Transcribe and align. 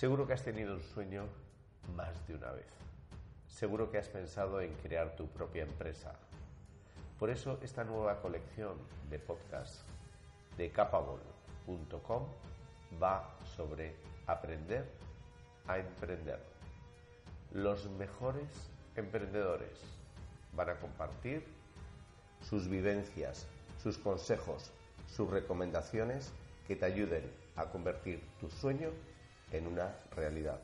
Seguro 0.00 0.26
que 0.26 0.32
has 0.32 0.42
tenido 0.42 0.72
un 0.72 0.82
sueño 0.82 1.26
más 1.94 2.26
de 2.26 2.34
una 2.34 2.50
vez. 2.52 2.64
Seguro 3.48 3.90
que 3.90 3.98
has 3.98 4.08
pensado 4.08 4.62
en 4.62 4.72
crear 4.76 5.14
tu 5.14 5.26
propia 5.26 5.62
empresa. 5.64 6.14
Por 7.18 7.28
eso 7.28 7.58
esta 7.62 7.84
nueva 7.84 8.22
colección 8.22 8.78
de 9.10 9.18
podcasts 9.18 9.84
de 10.56 10.70
capable.com 10.70 12.24
va 12.98 13.36
sobre 13.44 13.94
aprender 14.26 14.90
a 15.66 15.76
emprender. 15.76 16.40
Los 17.52 17.84
mejores 17.90 18.48
emprendedores 18.96 19.82
van 20.54 20.70
a 20.70 20.80
compartir 20.80 21.44
sus 22.40 22.68
vivencias, 22.68 23.46
sus 23.82 23.98
consejos, 23.98 24.70
sus 25.14 25.28
recomendaciones 25.28 26.32
que 26.66 26.74
te 26.74 26.86
ayuden 26.86 27.30
a 27.54 27.66
convertir 27.66 28.26
tu 28.40 28.48
sueño 28.48 28.88
en 28.88 29.09
una 29.58 29.96
realidad. 30.12 30.60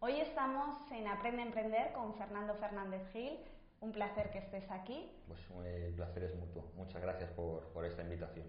Hoy 0.00 0.20
estamos 0.20 0.76
en 0.90 1.06
Aprende 1.06 1.42
a 1.42 1.46
Emprender 1.46 1.92
con 1.92 2.14
Fernando 2.16 2.54
Fernández 2.56 3.02
Gil. 3.12 3.38
Un 3.80 3.92
placer 3.92 4.30
que 4.30 4.38
estés 4.38 4.68
aquí. 4.70 5.08
Pues 5.28 5.40
el 5.64 5.94
placer 5.94 6.24
es 6.24 6.34
mutuo. 6.34 6.64
Muchas 6.76 7.00
gracias 7.00 7.30
por, 7.30 7.62
por 7.68 7.84
esta 7.84 8.02
invitación. 8.02 8.46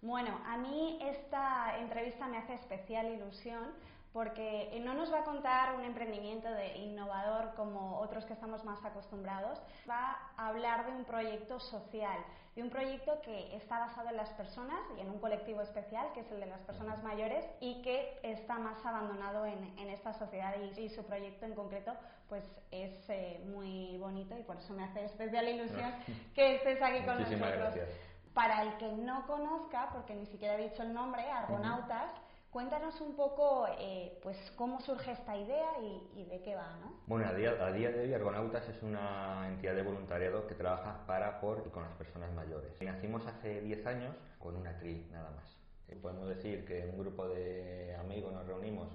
Bueno, 0.00 0.40
a 0.46 0.56
mí 0.56 0.98
esta 1.02 1.78
entrevista 1.78 2.26
me 2.26 2.38
hace 2.38 2.54
especial 2.54 3.06
ilusión 3.06 3.72
porque 4.12 4.78
no 4.84 4.92
nos 4.94 5.12
va 5.12 5.20
a 5.20 5.24
contar 5.24 5.74
un 5.74 5.84
emprendimiento 5.84 6.50
de 6.50 6.76
innovador 6.76 7.54
como 7.54 7.98
otros 7.98 8.26
que 8.26 8.34
estamos 8.34 8.62
más 8.64 8.84
acostumbrados, 8.84 9.58
va 9.88 10.18
a 10.36 10.48
hablar 10.48 10.86
de 10.86 10.92
un 10.92 11.04
proyecto 11.04 11.58
social, 11.58 12.18
de 12.54 12.62
un 12.62 12.68
proyecto 12.68 13.20
que 13.22 13.56
está 13.56 13.78
basado 13.78 14.10
en 14.10 14.18
las 14.18 14.28
personas 14.30 14.80
y 14.98 15.00
en 15.00 15.08
un 15.08 15.18
colectivo 15.18 15.62
especial, 15.62 16.12
que 16.12 16.20
es 16.20 16.30
el 16.30 16.40
de 16.40 16.46
las 16.46 16.60
personas 16.60 17.02
mayores, 17.02 17.46
y 17.60 17.80
que 17.80 18.18
está 18.22 18.58
más 18.58 18.84
abandonado 18.84 19.46
en, 19.46 19.62
esta 19.88 20.12
sociedad 20.12 20.54
y, 20.76 20.88
su 20.90 21.04
proyecto 21.04 21.46
en 21.46 21.54
concreto 21.54 21.92
pues 22.28 22.44
es 22.70 22.92
eh, 23.08 23.42
muy 23.46 23.98
bonito 23.98 24.36
y 24.38 24.42
por 24.42 24.56
eso 24.56 24.72
me 24.72 24.84
hace 24.84 25.04
especial 25.04 25.48
ilusión 25.48 25.92
que 26.34 26.56
estés 26.56 26.80
aquí 26.82 27.04
con 27.04 27.18
Muchísimas 27.18 27.50
nosotros. 27.50 27.74
Gracias. 27.74 27.88
Para 28.32 28.62
el 28.62 28.76
que 28.78 28.88
no 28.88 29.26
conozca, 29.26 29.90
porque 29.92 30.14
ni 30.14 30.24
siquiera 30.26 30.54
he 30.54 30.70
dicho 30.70 30.82
el 30.82 30.94
nombre, 30.94 31.30
Argonautas, 31.30 32.10
Cuéntanos 32.52 33.00
un 33.00 33.16
poco 33.16 33.66
eh, 33.78 34.18
pues 34.22 34.36
cómo 34.56 34.78
surge 34.82 35.12
esta 35.12 35.34
idea 35.34 35.70
y, 36.14 36.26
de 36.26 36.42
qué 36.42 36.54
va, 36.54 36.76
¿no? 36.82 37.00
Bueno, 37.06 37.26
a 37.26 37.32
día, 37.32 37.52
a 37.58 37.72
día, 37.72 37.90
de 37.90 38.00
hoy 38.00 38.12
Argonautas 38.12 38.68
es 38.68 38.82
una 38.82 39.48
entidad 39.48 39.74
de 39.74 39.80
voluntariado 39.80 40.46
que 40.46 40.54
trabaja 40.54 41.06
para, 41.06 41.40
por 41.40 41.64
y 41.66 41.70
con 41.70 41.82
las 41.82 41.94
personas 41.94 42.30
mayores. 42.34 42.70
Nacimos 42.82 43.26
hace 43.26 43.62
10 43.62 43.86
años 43.86 44.14
con 44.38 44.54
una 44.54 44.76
tri, 44.76 45.08
nada 45.10 45.30
más. 45.30 45.56
Eh, 45.88 45.96
podemos 45.96 46.28
decir 46.28 46.66
que 46.66 46.84
un 46.92 46.98
grupo 46.98 47.26
de 47.26 47.96
amigos 47.98 48.34
nos 48.34 48.46
reunimos 48.46 48.88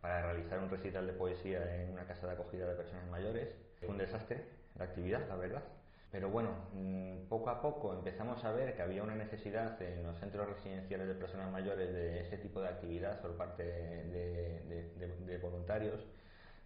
para 0.00 0.22
realizar 0.22 0.58
un 0.58 0.70
recital 0.70 1.06
de 1.06 1.12
poesía 1.12 1.82
en 1.82 1.92
una 1.92 2.06
casa 2.06 2.28
de 2.28 2.32
acogida 2.32 2.66
de 2.66 2.76
personas 2.76 3.06
mayores. 3.10 3.54
Fue 3.80 3.90
un 3.90 3.98
desastre 3.98 4.42
la 4.78 4.86
actividad, 4.86 5.28
la 5.28 5.36
verdad. 5.36 5.62
Pero 6.10 6.28
bueno, 6.28 6.50
mm, 6.74 7.28
poco 7.28 7.50
a 7.50 7.60
poco 7.62 7.94
empezamos 7.94 8.44
a 8.44 8.50
ver 8.52 8.74
que 8.74 8.82
había 8.82 9.02
una 9.02 9.14
necesidad 9.14 9.80
en 9.80 10.02
los 10.02 10.18
centros 10.18 10.48
residenciales 10.48 11.06
de 11.06 11.14
personas 11.14 11.52
mayores 11.52 11.92
de 11.92 12.20
ese 12.22 12.36
tipo 12.38 12.60
de 12.60 12.68
actividad 12.68 13.20
por 13.20 13.36
parte 13.36 13.62
de, 13.62 15.38
voluntarios, 15.40 16.00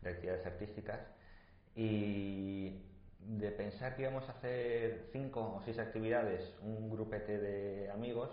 de 0.01 0.11
actividades 0.11 0.47
artísticas, 0.47 1.01
y 1.77 2.83
de 3.21 3.51
pensar 3.51 3.97
que 3.97 4.03
íbamos 4.03 4.29
a 4.29 4.33
hacer 4.33 5.09
cinco 5.13 5.57
o 5.57 5.63
seis 5.65 5.79
actividades, 5.79 6.55
un 6.63 6.91
grupete 6.91 7.39
de 7.39 7.91
amigos, 7.91 8.31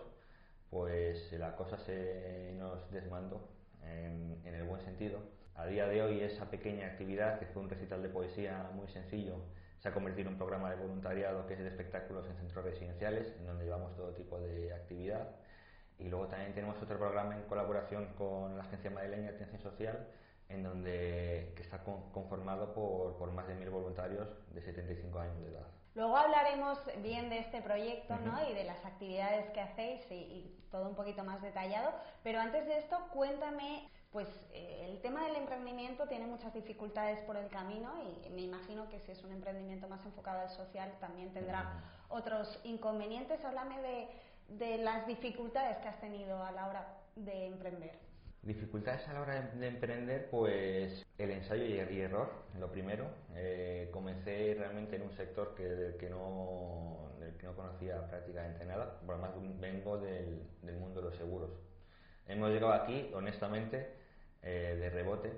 pues 0.70 1.32
la 1.34 1.56
cosa 1.56 1.78
se 1.78 2.54
nos 2.58 2.90
desmandó 2.92 3.50
en, 3.84 4.42
en 4.46 4.56
el 4.56 4.64
buen 4.64 4.82
sentido. 4.82 5.20
A 5.56 5.66
día 5.68 5.88
de 5.88 6.02
hoy 6.02 6.22
esa 6.22 6.50
pequeña 6.50 6.88
actividad, 6.88 7.40
que 7.40 7.46
fue 7.48 7.62
un 7.62 7.70
recital 7.70 8.02
de 8.02 8.10
poesía 8.10 8.70
muy 8.74 8.88
sencillo, 8.88 9.36
se 9.82 9.90
ha 9.90 9.94
convertido 9.94 10.28
en 10.28 10.34
un 10.34 10.38
programa 10.38 10.70
de 10.70 10.76
voluntariado 10.76 11.48
que 11.48 11.54
es 11.56 11.60
de 11.60 11.68
espectáculos 11.68 12.28
en 12.28 12.36
centros 12.38 12.64
residenciales, 12.64 13.34
en 13.40 13.48
donde 13.48 13.66
llevamos 13.66 13.96
todo 13.96 14.14
tipo 14.14 14.40
de 14.40 14.72
actividad. 14.74 15.28
Y 15.98 16.08
luego 16.08 16.28
también 16.28 16.54
tenemos 16.54 16.82
otro 16.82 17.00
programa 17.00 17.36
en 17.36 17.42
colaboración 17.44 18.14
con 18.18 18.58
la 18.58 18.64
Agencia 18.64 18.92
Madrileña 18.92 19.32
de 19.32 19.36
Atención 19.38 19.62
Social, 19.62 20.08
en 20.50 20.64
donde 20.64 21.54
que 21.56 21.64
está 21.64 21.80
conformado 21.80 22.74
por, 22.74 23.18
por 23.18 23.32
más 23.32 23.48
de 23.48 23.56
mil 23.56 23.70
voluntarios 23.72 24.28
de 24.54 24.62
75 24.62 25.20
años 25.20 25.40
de 25.42 25.52
edad. 25.52 25.68
Luego 25.96 26.16
hablaremos 26.16 26.80
bien 27.02 27.30
de 27.30 27.40
este 27.40 27.62
proyecto 27.62 28.16
¿no? 28.18 28.50
y 28.50 28.54
de 28.54 28.64
las 28.64 28.86
actividades 28.86 29.50
que 29.50 29.62
hacéis 29.62 30.10
y, 30.12 30.16
y, 30.16 30.58
todo 30.70 30.88
un 30.88 30.96
poquito 30.96 31.24
más 31.24 31.42
detallado, 31.42 31.92
pero 32.24 32.40
antes 32.40 32.66
de 32.66 32.78
esto 32.78 32.98
cuéntame 33.12 33.90
pues 34.12 34.28
eh, 34.54 34.88
el 34.90 35.00
tema 35.00 35.26
del 35.26 35.38
emprendimiento 35.38 36.06
tiene 36.08 36.26
muchas 36.28 36.54
dificultades 36.54 37.20
por 37.22 37.38
el 37.38 37.48
camino 37.48 37.94
y 38.26 38.30
me 38.30 38.42
imagino 38.42 38.90
que 38.90 39.00
si 39.00 39.12
es 39.12 39.24
un 39.24 39.32
emprendimiento 39.32 39.88
más 39.88 40.06
enfocado 40.06 40.42
al 40.42 40.50
social 40.50 40.92
también 41.00 41.32
tendrá 41.34 41.82
otros 42.10 42.60
inconvenientes. 42.66 43.44
Háblame 43.46 43.82
de, 43.82 44.08
de, 44.50 44.78
las 44.80 45.08
dificultades 45.08 45.78
que 45.78 45.88
has 45.88 46.00
tenido 46.02 46.44
a 46.44 46.52
la 46.52 46.68
hora 46.68 46.98
de 47.16 47.48
emprender. 47.48 47.92
Dificultades 48.42 49.08
a 49.08 49.14
la 49.14 49.22
hora 49.22 49.42
de, 49.42 49.68
emprender, 49.68 50.30
pues 50.30 51.06
el 51.18 51.32
ensayo 51.32 51.64
y, 51.64 52.02
error, 52.02 52.32
lo 52.60 52.70
primero. 52.70 53.06
Eh, 53.36 53.90
comencé 53.94 54.56
realmente 54.58 54.98
en 54.98 55.04
un 55.04 55.12
sector 55.14 55.54
que, 55.56 55.64
del, 55.64 55.98
que 55.98 56.10
no, 56.10 57.12
del 57.20 57.38
que 57.38 57.46
no 57.46 57.56
conocía 57.56 58.06
prácticamente 58.08 58.66
nada, 58.66 59.00
por 59.06 59.16
lo 59.16 59.22
más 59.22 59.32
vengo 59.60 60.00
del, 60.00 60.42
del 60.64 60.76
mundo 60.76 61.02
de 61.02 61.10
los 61.10 61.18
seguros. 61.18 61.52
Hemos 62.28 62.50
llegado 62.50 62.74
aquí, 62.74 63.12
honestamente, 63.14 64.01
eh, 64.44 64.78
de 64.80 64.90
rebote. 64.90 65.32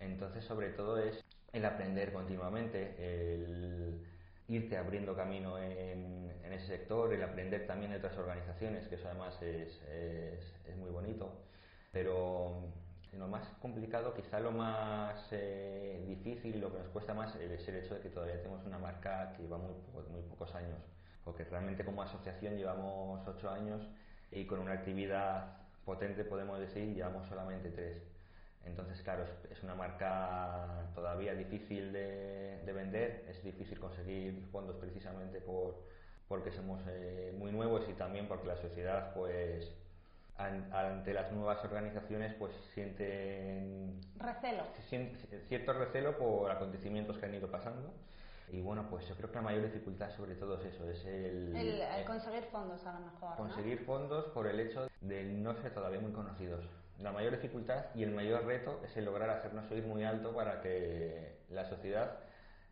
Entonces, 0.00 0.44
sobre 0.44 0.70
todo 0.70 0.98
es 0.98 1.24
el 1.52 1.64
aprender 1.64 2.12
continuamente, 2.12 2.94
el 2.98 4.00
irte 4.48 4.76
abriendo 4.78 5.14
camino 5.14 5.58
en, 5.58 6.32
ese 6.52 6.66
sector, 6.66 7.12
el 7.12 7.22
aprender 7.22 7.66
también 7.66 7.92
de 7.92 7.98
otras 7.98 8.16
organizaciones, 8.16 8.88
que 8.88 8.94
eso 8.96 9.06
además 9.08 9.40
es, 9.42 9.80
muy 10.78 10.90
bonito. 10.90 11.30
Pero 11.92 12.62
lo 13.12 13.28
más 13.28 13.46
complicado, 13.60 14.14
quizá 14.14 14.40
lo 14.40 14.50
más 14.50 15.28
eh, 15.30 16.04
difícil, 16.06 16.60
lo 16.60 16.72
que 16.72 16.78
nos 16.78 16.88
cuesta 16.88 17.14
más 17.14 17.34
es 17.36 17.68
el 17.68 17.76
hecho 17.76 17.94
de 17.94 18.00
que 18.00 18.08
todavía 18.08 18.36
tenemos 18.38 18.64
una 18.64 18.78
marca 18.78 19.32
que 19.36 19.42
lleva 19.42 19.58
muy, 19.58 19.74
muy 20.10 20.22
pocos 20.22 20.54
años, 20.54 20.78
porque 21.24 21.44
realmente 21.44 21.84
como 21.84 22.02
asociación 22.02 22.56
llevamos 22.56 23.26
ocho 23.26 23.50
años 23.50 23.86
y 24.30 24.46
con 24.46 24.60
una 24.60 24.72
actividad 24.72 25.56
potente 25.84 26.24
podemos 26.24 26.58
decir 26.58 26.94
llevamos 26.94 27.26
solamente 27.28 27.70
tres. 27.70 28.17
Entonces, 28.68 29.02
claro, 29.02 29.24
es, 29.50 29.62
una 29.62 29.74
marca 29.74 30.90
todavía 30.94 31.34
difícil 31.34 31.92
de, 31.92 32.72
vender, 32.72 33.24
es 33.28 33.42
difícil 33.42 33.80
conseguir 33.80 34.46
fondos 34.52 34.76
precisamente 34.76 35.40
por, 35.40 35.74
porque 36.28 36.52
somos 36.52 36.80
eh, 36.86 37.34
muy 37.36 37.50
nuevos 37.50 37.88
y 37.88 37.94
también 37.94 38.28
porque 38.28 38.46
la 38.46 38.56
sociedad, 38.56 39.12
pues, 39.14 39.74
ante 40.36 41.12
las 41.12 41.32
nuevas 41.32 41.64
organizaciones, 41.64 42.32
pues 42.34 42.54
sienten 42.72 44.00
recelo. 44.18 44.64
cierto 45.48 45.72
recelo 45.72 46.16
por 46.16 46.50
acontecimientos 46.50 47.18
que 47.18 47.26
han 47.26 47.34
ido 47.34 47.50
pasando. 47.50 47.92
Y 48.50 48.60
bueno, 48.60 48.86
pues 48.88 49.06
yo 49.08 49.14
creo 49.16 49.30
que 49.30 49.36
la 49.36 49.42
mayor 49.42 49.64
dificultad 49.64 50.10
sobre 50.16 50.34
todo 50.34 50.58
es 50.58 50.66
eso, 50.66 50.88
es 50.88 51.04
el... 51.04 51.54
El, 51.54 52.04
conseguir 52.06 52.44
fondos 52.44 52.86
a 52.86 52.94
lo 52.94 53.00
mejor. 53.00 53.36
Conseguir 53.36 53.84
fondos 53.84 54.26
por 54.26 54.46
el 54.46 54.60
hecho 54.60 54.88
de 55.00 55.24
no 55.24 55.54
ser 55.56 55.74
todavía 55.74 56.00
muy 56.00 56.12
conocidos 56.12 56.64
la 56.98 57.12
mayor 57.12 57.32
dificultad 57.32 57.86
y 57.94 58.02
el 58.02 58.10
mayor 58.10 58.44
reto 58.44 58.80
es 58.84 58.96
el 58.96 59.04
lograr 59.04 59.30
hacernos 59.30 59.70
oír 59.70 59.84
muy 59.84 60.04
alto 60.04 60.34
para 60.34 60.60
que 60.60 61.38
la 61.48 61.64
sociedad, 61.64 62.18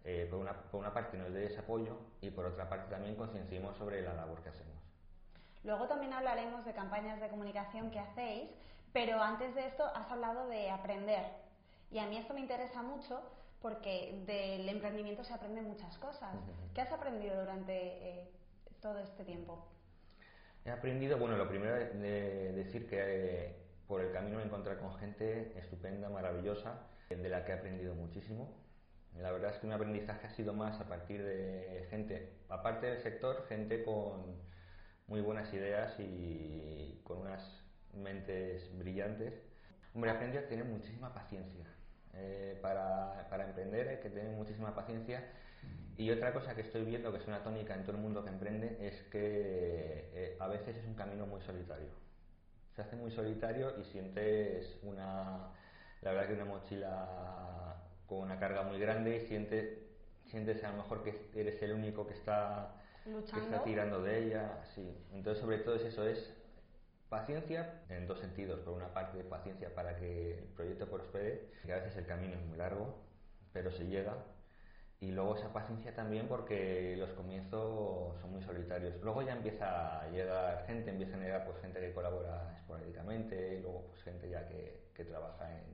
eh, 0.04 0.26
por, 0.28 0.40
una, 0.40 0.52
por, 0.52 0.80
una, 0.80 0.92
parte, 0.92 1.16
nos 1.16 1.32
dé 1.32 1.46
ese 1.46 1.60
apoyo 1.60 1.96
y 2.20 2.30
por 2.30 2.44
otra 2.44 2.68
parte 2.68 2.90
también 2.90 3.14
concienciemos 3.14 3.76
sobre 3.76 4.02
la 4.02 4.14
labor 4.14 4.42
que 4.42 4.48
hacemos. 4.48 4.74
Luego 5.62 5.86
también 5.86 6.12
hablaremos 6.12 6.64
de 6.64 6.72
campañas 6.72 7.20
de 7.20 7.28
comunicación 7.28 7.90
que 7.90 8.00
hacéis, 8.00 8.50
pero 8.92 9.20
antes 9.20 9.54
de 9.54 9.66
esto 9.66 9.84
has 9.94 10.10
hablado 10.10 10.48
de 10.48 10.70
aprender. 10.70 11.24
Y 11.92 11.98
a 11.98 12.06
mí 12.06 12.16
esto 12.16 12.34
me 12.34 12.40
interesa 12.40 12.82
mucho 12.82 13.22
porque 13.62 14.22
del 14.26 14.68
emprendimiento 14.68 15.22
se 15.22 15.34
aprenden 15.34 15.64
muchas 15.64 15.96
cosas. 15.98 16.34
¿Qué 16.74 16.80
has 16.80 16.92
aprendido 16.92 17.40
durante 17.40 17.72
eh, 17.72 18.30
todo 18.80 18.98
este 18.98 19.24
tiempo? 19.24 19.66
He 20.64 20.70
aprendido, 20.70 21.16
bueno, 21.16 21.36
lo 21.36 21.48
primero 21.48 21.76
de 21.76 22.52
decir 22.52 22.88
que 22.88 23.65
por 23.86 24.00
el 24.00 24.12
camino 24.12 24.38
me 24.38 24.44
encontré 24.44 24.76
con 24.78 24.94
gente 24.98 25.56
estupenda, 25.58 26.08
maravillosa, 26.08 26.86
de 27.08 27.28
la 27.28 27.44
que 27.44 27.52
he 27.52 27.54
aprendido 27.54 27.94
muchísimo. 27.94 28.52
La 29.18 29.32
verdad 29.32 29.52
es 29.54 29.58
que 29.58 29.66
mi 29.66 29.72
aprendizaje 29.72 30.26
ha 30.26 30.30
sido 30.30 30.52
más 30.52 30.80
a 30.80 30.88
partir 30.88 31.22
de 31.24 31.86
gente, 31.90 32.32
aparte 32.48 32.86
del 32.86 32.98
sector, 32.98 33.46
gente 33.48 33.82
con 33.84 34.36
muy 35.06 35.20
buenas 35.20 35.52
ideas 35.54 35.94
y 35.98 37.00
con 37.04 37.18
unas 37.18 37.64
mentes 37.94 38.76
brillantes. 38.76 39.34
Hombre, 39.94 40.10
aprendí 40.10 40.36
a 40.36 40.48
tener 40.48 40.64
muchísima 40.64 41.14
paciencia. 41.14 41.64
Eh, 42.12 42.58
para, 42.62 43.28
para 43.30 43.46
emprender 43.46 43.88
hay 43.88 44.00
que 44.00 44.10
tener 44.10 44.32
muchísima 44.32 44.74
paciencia 44.74 45.22
y 45.98 46.10
otra 46.10 46.32
cosa 46.32 46.54
que 46.54 46.60
estoy 46.60 46.84
viendo, 46.84 47.10
que 47.10 47.18
es 47.18 47.26
una 47.26 47.42
tónica 47.42 47.74
en 47.74 47.82
todo 47.84 47.96
el 47.96 48.02
mundo 48.02 48.22
que 48.22 48.28
emprende, 48.28 48.76
es 48.80 49.00
que 49.10 50.10
eh, 50.12 50.36
a 50.38 50.46
veces 50.46 50.76
es 50.76 50.84
un 50.84 50.94
camino 50.94 51.26
muy 51.26 51.40
solitario. 51.40 51.88
Se 52.76 52.82
hace 52.82 52.94
muy 52.94 53.10
solitario 53.10 53.72
y 53.80 53.84
sientes 53.84 54.78
una, 54.82 55.50
la 56.02 56.12
verdad 56.12 56.26
que 56.26 56.34
una 56.34 56.44
mochila 56.44 57.74
con 58.06 58.18
una 58.18 58.38
carga 58.38 58.64
muy 58.64 58.78
grande 58.78 59.16
y 59.16 59.20
sientes, 59.20 59.78
sientes 60.26 60.62
a 60.62 60.72
lo 60.72 60.82
mejor 60.82 61.02
que 61.02 61.30
eres 61.34 61.62
el 61.62 61.72
único 61.72 62.06
que 62.06 62.12
está, 62.12 62.74
que 63.04 63.40
está 63.40 63.64
tirando 63.64 64.02
de 64.02 64.26
ella. 64.26 64.62
Sí. 64.74 64.94
Entonces, 65.14 65.40
sobre 65.40 65.56
todo 65.60 65.76
es 65.76 65.84
eso, 65.84 66.06
es 66.06 66.36
paciencia 67.08 67.80
en 67.88 68.06
dos 68.06 68.20
sentidos. 68.20 68.60
Por 68.60 68.74
una 68.74 68.92
parte, 68.92 69.24
paciencia 69.24 69.74
para 69.74 69.96
que 69.96 70.38
el 70.38 70.44
proyecto 70.44 70.86
prospere, 70.86 71.48
que 71.64 71.72
a 71.72 71.76
veces 71.76 71.96
el 71.96 72.04
camino 72.04 72.34
es 72.34 72.44
muy 72.44 72.58
largo, 72.58 72.94
pero 73.54 73.70
se 73.70 73.86
llega 73.86 74.18
y 75.00 75.12
luego 75.12 75.36
esa 75.36 75.52
paciencia 75.52 75.94
también 75.94 76.26
porque 76.26 76.96
los 76.98 77.10
comienzos 77.10 78.18
son 78.20 78.32
muy 78.32 78.42
solitarios. 78.42 78.94
Luego 79.02 79.22
ya 79.22 79.32
empieza 79.32 80.00
a 80.00 80.08
llegar 80.08 80.64
gente, 80.66 80.90
empieza 80.90 81.16
a 81.16 81.20
llegar 81.20 81.44
pues 81.44 81.58
gente 81.60 81.80
que 81.80 81.92
colabora 81.92 82.54
esporádicamente, 82.56 83.56
y 83.56 83.62
luego 83.62 83.86
pues 83.88 84.02
gente 84.02 84.30
ya 84.30 84.48
que, 84.48 84.90
que 84.94 85.04
trabaja 85.04 85.50
en, 85.52 85.64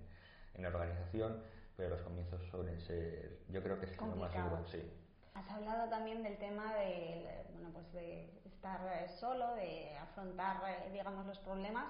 en, 0.55 0.63
la 0.63 0.69
organización, 0.69 1.43
pero 1.77 1.91
los 1.91 2.03
comienzos 2.03 2.43
suelen 2.51 2.81
ser, 2.81 3.39
yo 3.49 3.63
creo 3.63 3.79
que 3.79 3.87
es 3.87 3.97
lo 4.01 4.17
más 4.17 4.33
duro, 4.33 4.67
sí. 4.67 4.83
Has 5.35 5.51
hablado 5.51 5.89
también 5.89 6.23
del 6.23 6.37
tema 6.37 6.75
de, 6.75 7.47
bueno, 7.53 7.71
pues 7.73 7.91
de 7.93 8.29
estar 8.45 8.81
eh, 8.93 9.09
solo, 9.09 9.55
de 9.55 9.97
afrontar, 9.99 10.61
eh, 10.69 10.91
digamos, 10.93 11.27
los 11.27 11.39
problemas. 11.39 11.87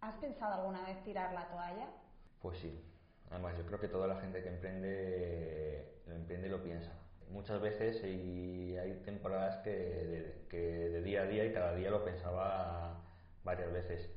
¿Has 0.00 0.16
pensado 0.16 0.54
alguna 0.54 0.82
vez 0.82 1.02
tirar 1.04 1.32
la 1.32 1.48
toalla? 1.48 1.88
Pues 2.40 2.58
sí, 2.58 2.91
Además, 3.32 3.56
yo 3.56 3.64
creo 3.64 3.80
que 3.80 3.88
toda 3.88 4.06
la 4.06 4.20
gente 4.20 4.42
que 4.42 4.48
emprende 4.48 5.92
lo 6.06 6.14
emprende 6.14 6.48
lo 6.48 6.62
piensa. 6.62 6.92
Muchas 7.30 7.60
veces 7.62 8.04
y 8.04 8.76
hay 8.76 9.00
temporadas 9.04 9.56
que 9.64 9.70
de, 9.70 10.34
que 10.50 10.58
de 10.58 11.02
día 11.02 11.22
a 11.22 11.26
día 11.26 11.44
y 11.46 11.52
cada 11.52 11.74
día 11.74 11.90
lo 11.90 12.04
pensaba 12.04 13.00
varias 13.42 13.72
veces. 13.72 14.10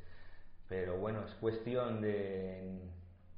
Pero 0.68 0.98
bueno, 0.98 1.24
es 1.26 1.34
cuestión 1.36 2.02
de, 2.02 2.60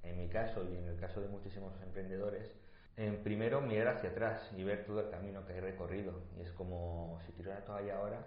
en, 0.04 0.18
mi 0.18 0.30
caso 0.30 0.64
y 0.64 0.76
en 0.76 0.88
el 0.88 0.98
caso 0.98 1.22
de 1.22 1.28
muchísimos 1.28 1.74
emprendedores, 1.84 2.52
en 2.96 3.24
primero 3.24 3.62
mirar 3.62 3.98
hacia 3.98 4.10
atrás 4.10 4.50
y 4.58 4.64
ver 4.64 4.86
todo 4.86 5.02
el 5.02 5.10
camino 5.12 5.46
que 5.46 5.58
he 5.58 5.62
recorrido. 5.62 6.14
Y 6.38 6.42
es 6.42 6.52
como 6.52 7.20
si 7.26 7.34
tiro 7.34 7.52
la 7.52 7.64
toalla 7.66 7.98
ahora, 7.98 8.26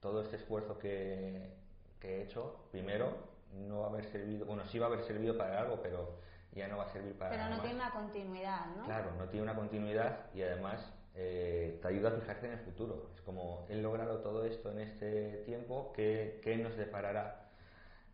todo 0.00 0.20
este 0.20 0.36
esfuerzo 0.36 0.78
que, 0.78 1.50
que 1.98 2.18
he 2.18 2.22
hecho, 2.24 2.66
primero 2.72 3.30
no 3.68 3.80
va 3.80 3.86
a 3.86 3.90
haber 3.90 4.04
servido, 4.04 4.44
bueno, 4.46 4.66
sí 4.66 4.78
va 4.78 4.86
a 4.86 4.88
haber 4.90 5.02
servido 5.02 5.36
para 5.38 5.60
algo, 5.60 5.80
pero 5.82 6.18
ya 6.52 6.68
no 6.68 6.78
va 6.78 6.84
a 6.84 6.88
servir 6.88 7.14
para 7.14 7.30
Pero 7.30 7.44
nada 7.44 7.56
no 7.56 7.62
tiene 7.62 7.76
una 7.76 7.90
continuidad, 7.90 8.66
¿no? 8.76 8.84
Claro, 8.84 9.12
no 9.16 9.28
tiene 9.28 9.44
una 9.44 9.54
continuidad 9.54 10.26
y 10.34 10.42
además 10.42 10.92
eh, 11.14 11.78
te 11.80 11.88
ayuda 11.88 12.10
a 12.10 12.12
fijarte 12.12 12.46
en 12.46 12.52
el 12.52 12.58
futuro. 12.60 13.10
Es 13.14 13.20
como 13.22 13.66
he 13.68 13.76
logrado 13.76 14.18
todo 14.18 14.44
esto 14.44 14.70
en 14.70 14.80
este 14.80 15.42
tiempo, 15.44 15.92
¿qué, 15.94 16.40
qué 16.42 16.56
nos 16.56 16.76
deparará 16.76 17.48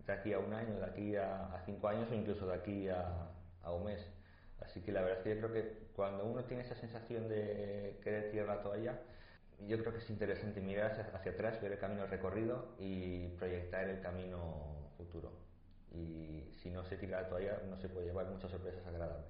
de 0.07 0.13
aquí 0.13 0.33
a 0.33 0.39
un 0.39 0.53
año, 0.53 0.79
de 0.79 0.85
aquí 0.85 1.17
a, 1.17 1.63
cinco 1.65 1.89
años 1.89 2.11
o 2.11 2.15
incluso 2.15 2.47
de 2.47 2.55
aquí 2.55 2.89
a, 2.89 3.31
a, 3.63 3.73
un 3.73 3.85
mes? 3.85 4.07
Así 4.61 4.81
que 4.81 4.93
la 4.93 5.03
verdad 5.03 5.19
es 5.19 5.25
que 5.25 5.35
yo 5.35 5.41
creo 5.41 5.53
que 5.53 5.87
cuando 5.95 6.25
uno 6.25 6.45
tiene 6.45 6.63
esa 6.63 6.75
sensación 6.75 7.29
de 7.29 8.01
querer 8.03 8.31
tirar 8.31 8.47
la 8.47 8.63
toalla, 8.63 8.99
yo 9.67 9.79
creo 9.79 9.93
que 9.93 9.99
es 9.99 10.11
interesante 10.11 10.61
mirar 10.61 10.93
hacia, 10.93 11.05
hacia 11.17 11.33
atrás, 11.33 11.61
ver 11.63 11.73
el 11.73 11.79
camino 11.79 12.07
recorrido 12.07 12.75
y 12.79 13.29
proyectar 13.39 13.89
el 13.89 14.01
camino 14.01 14.91
futuro 14.99 15.47
y 15.93 16.51
si 16.63 16.71
no 16.71 16.85
se 16.85 16.97
tira 16.97 17.23
la 17.23 17.29
toalla 17.29 17.61
no 17.69 17.77
se 17.79 17.89
puede 17.89 18.07
llevar 18.07 18.27
muchas 18.27 18.51
sorpresas 18.51 18.87
agradables. 18.87 19.27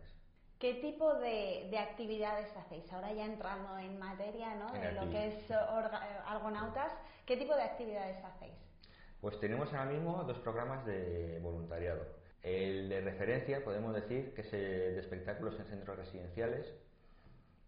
¿Qué 0.59 0.75
tipo 0.75 1.15
de, 1.15 1.69
de, 1.71 1.79
actividades 1.79 2.57
hacéis? 2.57 2.91
Ahora 2.91 3.13
ya 3.13 3.27
entrando 3.27 3.77
en 3.77 3.99
materia 3.99 4.55
¿no? 4.55 4.73
de 4.73 4.93
lo 4.93 5.11
que 5.11 5.29
es 5.29 5.51
Argonautas, 5.51 6.93
¿qué 7.27 7.37
tipo 7.37 7.55
de 7.55 7.63
actividades 7.63 8.25
hacéis? 8.25 8.55
Pues 9.21 9.39
tenemos 9.39 9.73
ahora 9.75 9.91
mismo 9.91 10.25
dos 10.25 10.39
programas 10.39 10.87
de 10.87 11.41
voluntariado. 11.43 12.07
El 12.43 12.89
de 12.89 13.01
referencia, 13.01 13.65
podemos 13.65 13.95
decir, 13.95 14.33
que 14.35 14.43
es 14.43 14.53
el 14.53 14.95
de 14.95 15.01
espectáculos 15.01 15.59
en 15.59 15.67
centros 15.67 15.97
residenciales. 15.97 16.73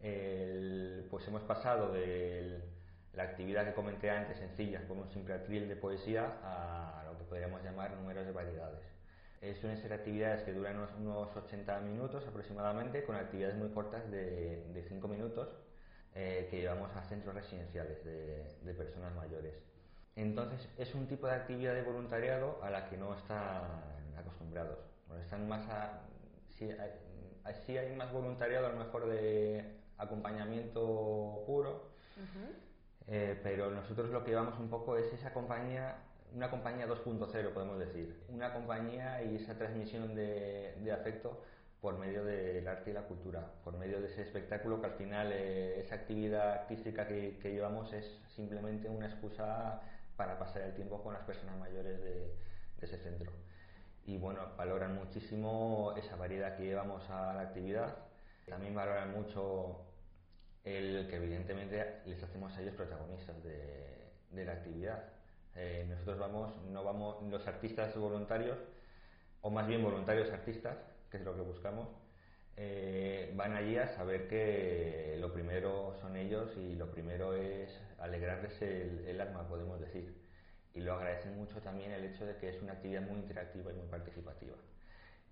El, 0.00 1.06
pues 1.10 1.26
hemos 1.26 1.42
pasado 1.42 1.92
de 1.92 2.62
la 3.12 3.24
actividad 3.24 3.64
que 3.64 3.72
comenté 3.72 4.08
antes, 4.10 4.38
sencilla, 4.38 4.86
como 4.86 5.02
un 5.02 5.10
simple 5.10 5.34
atril 5.34 5.68
de 5.68 5.74
poesía, 5.74 6.38
a 6.44 7.07
podríamos 7.28 7.62
llamar 7.62 7.92
números 7.92 8.26
de 8.26 8.32
variedades. 8.32 8.84
Eh, 9.40 9.54
suelen 9.54 9.78
ser 9.78 9.92
actividades 9.92 10.42
que 10.42 10.52
duran 10.52 10.76
unos, 11.00 11.36
80 11.36 11.80
minutos 11.80 12.26
aproximadamente, 12.26 13.04
con 13.04 13.14
actividades 13.14 13.56
muy 13.56 13.68
cortas 13.68 14.10
de, 14.10 14.64
de 14.72 14.82
5 14.82 15.06
minutos 15.06 15.48
eh, 16.14 16.48
que 16.50 16.58
llevamos 16.60 16.90
a 16.96 17.02
centros 17.04 17.32
residenciales 17.32 18.04
de, 18.04 18.74
personas 18.74 19.14
mayores. 19.14 19.54
Entonces, 20.16 20.68
es 20.76 20.92
un 20.94 21.06
tipo 21.06 21.28
de 21.28 21.34
actividad 21.34 21.74
de 21.74 21.82
voluntariado 21.82 22.58
a 22.62 22.70
la 22.70 22.88
que 22.88 22.96
no 22.96 23.14
están 23.14 23.62
acostumbrados. 24.16 24.78
están 25.22 25.46
más 25.46 25.64
si, 26.48 26.70
hay, 26.72 27.78
hay 27.78 27.94
más 27.94 28.12
voluntariado, 28.12 28.66
a 28.66 28.70
lo 28.70 28.78
mejor 28.78 29.06
de 29.06 29.78
acompañamiento 29.96 31.44
puro, 31.46 31.90
eh, 33.06 33.38
pero 33.42 33.70
nosotros 33.70 34.10
lo 34.10 34.24
que 34.24 34.30
llevamos 34.30 34.58
un 34.58 34.68
poco 34.68 34.96
es 34.96 35.12
esa 35.12 35.32
compañía, 35.32 35.98
una 36.34 36.50
compañía 36.50 36.86
2.0 36.86 37.52
podemos 37.52 37.78
decir, 37.78 38.22
una 38.28 38.52
compañía 38.52 39.22
y 39.22 39.36
esa 39.36 39.56
transmisión 39.56 40.14
de, 40.14 40.74
de, 40.82 40.92
afecto 40.92 41.42
por 41.80 41.98
medio 41.98 42.24
del 42.24 42.66
arte 42.66 42.90
y 42.90 42.92
la 42.92 43.02
cultura, 43.02 43.52
por 43.64 43.76
medio 43.76 44.00
de 44.00 44.08
ese 44.08 44.22
espectáculo 44.22 44.80
que 44.80 44.86
al 44.86 44.94
final 44.94 45.30
eh, 45.32 45.80
esa 45.80 45.96
actividad 45.96 46.52
artística 46.52 47.06
que, 47.06 47.38
que, 47.40 47.52
llevamos 47.52 47.92
es 47.92 48.20
simplemente 48.34 48.88
una 48.88 49.06
excusa 49.06 49.80
para 50.16 50.38
pasar 50.38 50.62
el 50.62 50.74
tiempo 50.74 51.02
con 51.02 51.14
las 51.14 51.22
personas 51.22 51.56
mayores 51.58 52.02
de, 52.02 52.34
de 52.78 52.86
ese 52.86 52.98
centro. 52.98 53.30
Y 54.06 54.16
bueno, 54.18 54.40
valoran 54.56 54.94
muchísimo 54.94 55.94
esa 55.96 56.16
variedad 56.16 56.56
que 56.56 56.64
llevamos 56.64 57.08
a 57.10 57.34
la 57.34 57.42
actividad, 57.42 57.96
también 58.46 58.74
valoran 58.74 59.12
mucho 59.12 59.84
el 60.64 61.06
que 61.08 61.16
evidentemente 61.16 62.00
les 62.06 62.22
hacemos 62.22 62.56
a 62.56 62.62
ellos 62.62 62.74
protagonistas 62.74 63.42
de, 63.44 64.10
de 64.30 64.44
la 64.44 64.52
actividad. 64.52 65.04
Eh, 65.60 65.84
nosotros 65.88 66.18
vamos, 66.18 66.52
no 66.70 66.84
vamos, 66.84 67.20
los 67.28 67.46
artistas 67.48 67.96
voluntarios, 67.96 68.58
o 69.40 69.50
más 69.50 69.66
bien 69.66 69.82
voluntarios 69.82 70.30
artistas, 70.30 70.76
que 71.10 71.16
es 71.16 71.24
lo 71.24 71.34
que 71.34 71.40
buscamos, 71.40 71.88
eh, 72.56 73.32
van 73.34 73.54
allí 73.56 73.76
a 73.76 73.88
saber 73.88 74.28
que 74.28 75.16
lo 75.20 75.32
primero 75.32 75.96
son 76.00 76.16
ellos 76.16 76.56
y 76.56 76.76
lo 76.76 76.90
primero 76.92 77.34
es 77.34 77.70
alegrarles 77.98 78.62
el, 78.62 79.20
alma, 79.20 79.48
podemos 79.48 79.80
decir. 79.80 80.14
Y 80.74 80.80
lo 80.80 80.94
agradecen 80.94 81.36
mucho 81.36 81.60
también 81.60 81.90
el 81.90 82.04
hecho 82.04 82.24
de 82.24 82.36
que 82.36 82.50
es 82.50 82.62
una 82.62 82.74
actividad 82.74 83.02
muy 83.02 83.18
interactiva 83.18 83.72
y 83.72 83.74
muy 83.74 83.86
participativa. 83.86 84.54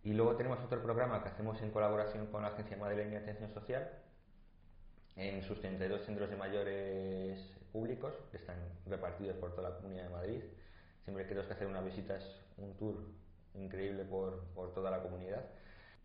Y 0.02 0.12
luego 0.12 0.34
tenemos 0.34 0.58
otro 0.64 0.82
programa 0.82 1.22
que 1.22 1.28
hacemos 1.28 1.60
en 1.62 1.70
colaboración 1.70 2.26
con 2.26 2.42
la 2.42 2.48
Agencia 2.48 2.76
Madrileña 2.76 3.18
de 3.18 3.18
Atención 3.18 3.52
Social, 3.52 3.90
en 5.14 5.42
sus 5.42 5.60
32 5.60 6.02
centros 6.04 6.30
de 6.30 6.36
mayores 6.36 7.56
públicos 7.76 8.14
que 8.30 8.38
están 8.38 8.56
repartidos 8.86 9.36
por 9.36 9.54
toda 9.54 9.68
la 9.68 9.76
Comunidad 9.76 10.04
de 10.04 10.08
Madrid. 10.08 10.40
Siempre 11.04 11.24
que 11.24 11.28
tenemos 11.28 11.46
que 11.46 11.52
hacer 11.52 11.66
una 11.66 11.82
visita 11.82 12.16
es 12.16 12.24
un 12.56 12.74
tour 12.78 12.94
increíble 13.52 14.02
por, 14.04 14.44
por 14.54 14.72
toda 14.72 14.90
la 14.90 15.02
comunidad. 15.02 15.44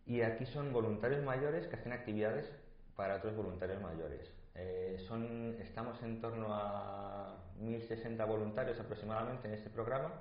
Y 0.04 0.20
aquí 0.20 0.44
son 0.44 0.70
voluntarios 0.70 1.24
mayores 1.24 1.66
que 1.66 1.76
hacen 1.76 1.92
actividades 1.92 2.52
para 2.94 3.16
otros 3.16 3.34
voluntarios 3.34 3.80
mayores. 3.80 4.30
Eh, 4.54 4.96
son, 5.08 5.56
estamos 5.62 6.02
en 6.02 6.20
torno 6.20 6.48
a 6.50 7.38
1.060 7.62 8.26
voluntarios 8.26 8.78
aproximadamente 8.78 9.48
en 9.48 9.54
este 9.54 9.70
programa, 9.70 10.12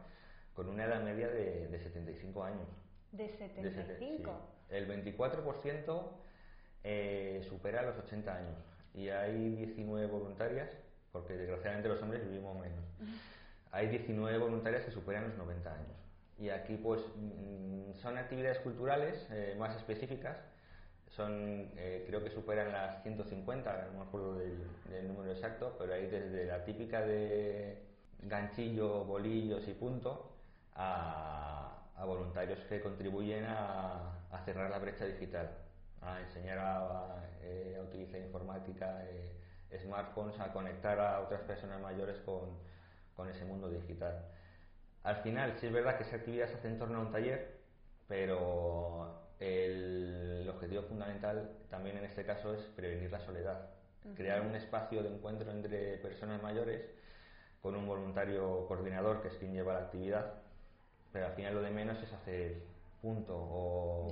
con 0.55 0.69
una 0.69 0.85
edad 0.85 1.03
media 1.03 1.27
de, 1.27 1.67
de 1.67 1.79
75 1.79 2.43
años. 2.45 2.67
¿De 3.11 3.27
75? 3.27 4.31
De, 4.69 4.77
sí. 4.85 4.91
El 4.91 5.03
24% 5.03 6.11
eh, 6.85 7.45
supera 7.49 7.81
los 7.81 7.97
80 7.97 8.33
años 8.33 8.57
y 8.93 9.09
hay 9.09 9.49
19 9.55 10.07
voluntarias, 10.07 10.69
porque 11.11 11.33
desgraciadamente 11.35 11.89
los 11.89 12.01
hombres 12.01 12.23
vivimos 12.27 12.55
menos. 12.59 12.83
Hay 13.71 13.87
19 13.87 14.37
voluntarias 14.37 14.83
que 14.83 14.91
superan 14.91 15.29
los 15.29 15.37
90 15.37 15.73
años. 15.73 15.97
Y 16.37 16.49
aquí 16.49 16.75
pues 16.75 17.01
mm, 17.15 17.93
son 18.01 18.17
actividades 18.17 18.59
culturales 18.59 19.27
eh, 19.31 19.55
más 19.59 19.75
específicas, 19.75 20.37
son 21.09 21.69
eh, 21.75 22.03
creo 22.07 22.23
que 22.23 22.31
superan 22.31 22.71
las 22.71 23.03
150, 23.03 23.89
no 23.91 23.99
me 23.99 24.05
acuerdo 24.05 24.37
del, 24.37 24.57
del, 24.89 25.07
número 25.07 25.31
exacto, 25.31 25.75
pero 25.77 25.93
hay 25.93 26.07
desde 26.07 26.45
la 26.45 26.63
típica 26.63 27.01
de 27.01 27.77
ganchillo, 28.23 29.03
bolillos 29.03 29.67
y 29.67 29.73
punto 29.73 30.31
a, 30.75 31.81
a 32.01 32.05
voluntarios 32.05 32.59
que 32.61 32.81
contribuyen 32.81 33.45
a, 33.47 34.17
cerrar 34.43 34.71
la 34.71 34.79
brecha 34.79 35.05
digital, 35.05 35.51
a 36.01 36.19
enseñar 36.21 36.57
a, 36.57 37.29
eh, 37.43 37.79
utilizar 37.83 38.19
informática, 38.19 39.03
eh, 39.05 39.31
smartphones, 39.79 40.39
a 40.39 40.51
conectar 40.51 40.99
a 40.99 41.21
otras 41.21 41.41
personas 41.41 41.81
mayores 41.81 42.17
con, 42.25 42.57
con 43.15 43.29
ese 43.29 43.45
mundo 43.45 43.69
digital. 43.69 44.25
Al 45.03 45.17
final, 45.17 45.55
sí 45.59 45.67
es 45.67 45.73
verdad 45.73 45.97
que 45.97 46.03
esa 46.03 46.17
actividad 46.17 46.47
se 46.47 46.55
hace 46.55 46.67
en 46.67 46.77
torno 46.77 46.99
a 46.99 47.01
un 47.01 47.11
taller, 47.11 47.59
pero 48.07 49.21
el, 49.39 50.47
objetivo 50.49 50.83
fundamental 50.83 51.49
también 51.69 51.97
en 51.97 52.05
este 52.05 52.23
caso 52.23 52.53
es 52.53 52.61
prevenir 52.75 53.11
la 53.11 53.19
soledad, 53.19 53.69
crear 54.15 54.41
un 54.41 54.55
espacio 54.55 55.01
de 55.01 55.09
encuentro 55.09 55.51
entre 55.51 55.97
personas 55.97 56.41
mayores 56.43 56.81
con 57.61 57.75
un 57.75 57.87
voluntario 57.87 58.67
coordinador 58.67 59.21
que 59.21 59.29
es 59.29 59.35
quien 59.35 59.53
lleva 59.53 59.73
la 59.73 59.79
actividad, 59.79 60.33
pero 61.11 61.27
al 61.27 61.33
final 61.33 61.55
lo 61.55 61.61
de 61.61 61.71
menos 61.71 62.01
es 62.03 62.13
hacer 62.13 62.61
punto 63.01 63.35
o 63.35 64.07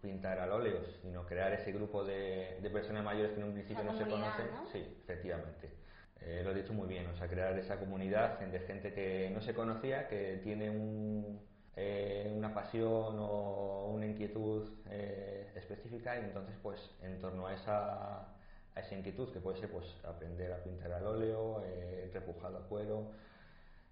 pintar 0.00 0.38
al 0.38 0.52
óleo, 0.52 0.82
sino 1.00 1.24
crear 1.24 1.52
ese 1.52 1.72
grupo 1.72 2.04
de, 2.04 2.58
personas 2.72 3.04
mayores 3.04 3.32
que 3.32 3.40
en 3.40 3.44
un 3.44 3.52
principio 3.54 3.84
no 3.84 3.96
se 3.96 4.04
conocen. 4.04 4.46
Sí, 4.72 4.78
efectivamente. 5.02 5.70
Eh, 6.20 6.42
lo 6.44 6.52
he 6.52 6.54
dicho 6.54 6.72
muy 6.72 6.88
bien, 6.88 7.06
o 7.06 7.16
sea, 7.16 7.28
crear 7.28 7.58
esa 7.58 7.78
comunidad 7.78 8.38
de 8.40 8.60
gente 8.60 8.92
que 8.92 9.30
no 9.32 9.40
se 9.40 9.54
conocía, 9.54 10.08
que 10.08 10.40
tiene 10.42 10.70
un, 10.70 11.40
eh, 11.76 12.32
una 12.36 12.54
pasión 12.54 13.16
o 13.18 13.90
una 13.92 14.06
inquietud 14.06 14.68
eh, 14.90 15.50
específica 15.56 16.16
y 16.16 16.20
entonces 16.20 16.54
pues 16.62 16.78
en 17.02 17.18
torno 17.18 17.48
a 17.48 17.54
esa, 17.54 18.20
a 18.20 18.80
esa 18.80 18.94
inquietud 18.94 19.32
que 19.32 19.40
puede 19.40 19.58
ser 19.58 19.70
pues 19.70 19.84
aprender 20.04 20.52
a 20.52 20.62
pintar 20.62 20.92
al 20.92 21.04
óleo, 21.04 21.64
eh, 21.64 22.08
repujado 22.14 22.58
a 22.58 22.68
cuero, 22.68 23.10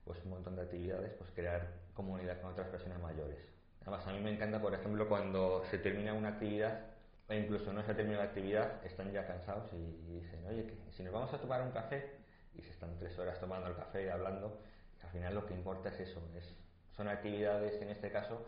pues 0.04 0.22
un 0.24 0.30
montón 0.30 0.54
de 0.54 0.62
actividades, 0.62 1.12
pues 1.14 1.30
crear 1.32 1.72
comunidad 1.92 2.40
con 2.40 2.52
otras 2.52 2.68
personas 2.68 3.00
mayores. 3.00 3.38
Además 3.82 4.06
a 4.06 4.12
mí 4.12 4.20
me 4.20 4.32
encanta 4.32 4.60
por 4.60 4.74
ejemplo 4.74 5.08
cuando 5.08 5.64
se 5.70 5.78
termina 5.78 6.14
una 6.14 6.30
actividad 6.30 6.80
o 7.28 7.34
incluso 7.34 7.72
no 7.72 7.82
se 7.82 7.94
termina 7.94 8.18
la 8.18 8.24
actividad, 8.24 8.84
están 8.84 9.12
ya 9.12 9.26
cansados 9.26 9.72
y, 9.72 10.20
dicen, 10.20 10.44
oye, 10.46 10.66
que 10.66 10.92
si 10.92 11.02
nos 11.02 11.12
vamos 11.12 11.32
a 11.32 11.38
tomar 11.38 11.62
un 11.62 11.70
café 11.70 12.16
y 12.54 12.62
se 12.62 12.70
están 12.70 12.96
tres 12.98 13.18
horas 13.18 13.38
tomando 13.40 13.68
el 13.68 13.76
café 13.76 14.04
y 14.06 14.08
hablando, 14.08 14.58
al 15.02 15.10
final 15.10 15.34
lo 15.34 15.46
que 15.46 15.54
importa 15.54 15.88
es 15.88 16.00
eso, 16.00 16.20
es 16.36 16.54
son 16.96 17.08
actividades, 17.08 17.80
en 17.80 17.88
este 17.88 18.10
caso, 18.10 18.44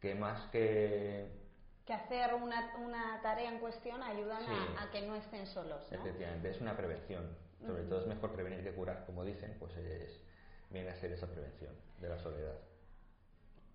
que 0.00 0.14
más 0.14 0.46
que... 0.50 1.28
Que 1.86 1.92
hacer 1.94 2.34
una, 2.34 2.76
una 2.78 3.20
tarea 3.22 3.50
en 3.50 3.60
cuestión 3.60 4.02
ayudan 4.02 4.42
a, 4.76 4.90
que 4.90 5.06
no 5.06 5.14
estén 5.14 5.46
solos. 5.46 5.90
Efectivamente, 5.90 6.50
es 6.50 6.60
una 6.60 6.76
prevención. 6.76 7.36
Sobre 7.64 7.84
todo 7.84 8.00
es 8.00 8.06
mejor 8.06 8.32
prevenir 8.32 8.62
que 8.62 8.72
curar, 8.72 9.04
como 9.06 9.24
dicen, 9.24 9.56
pues 9.58 9.74
es, 9.76 10.20
viene 10.70 10.90
a 10.90 10.96
ser 10.96 11.12
esa 11.12 11.26
prevención 11.26 11.72
de 12.00 12.08
la 12.08 12.18
soledad. 12.18 12.54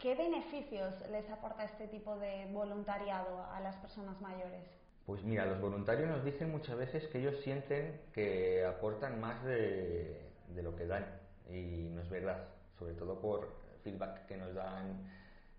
¿Qué 0.03 0.15
beneficios 0.15 0.93
les 1.11 1.29
aporta 1.29 1.63
este 1.63 1.87
tipo 1.87 2.17
de 2.17 2.45
voluntariado 2.51 3.41
a 3.53 3.61
las 3.61 3.77
personas 3.77 4.19
mayores? 4.19 4.67
Pues 5.05 5.23
mira, 5.23 5.45
los 5.45 5.61
voluntarios 5.61 6.09
nos 6.09 6.25
dicen 6.25 6.51
muchas 6.51 6.75
veces 6.75 7.07
que 7.07 7.19
ellos 7.19 7.37
sienten 7.39 8.01
que 8.11 8.65
aportan 8.65 9.21
más 9.21 9.41
de, 9.45 10.29
lo 10.61 10.75
que 10.75 10.87
dan 10.87 11.05
y 11.49 11.87
no 11.89 12.01
es 12.01 12.09
verdad, 12.09 12.49
sobre 12.77 12.95
todo 12.95 13.21
por 13.21 13.47
feedback 13.85 14.25
que 14.25 14.35
nos 14.35 14.53
dan, 14.53 15.09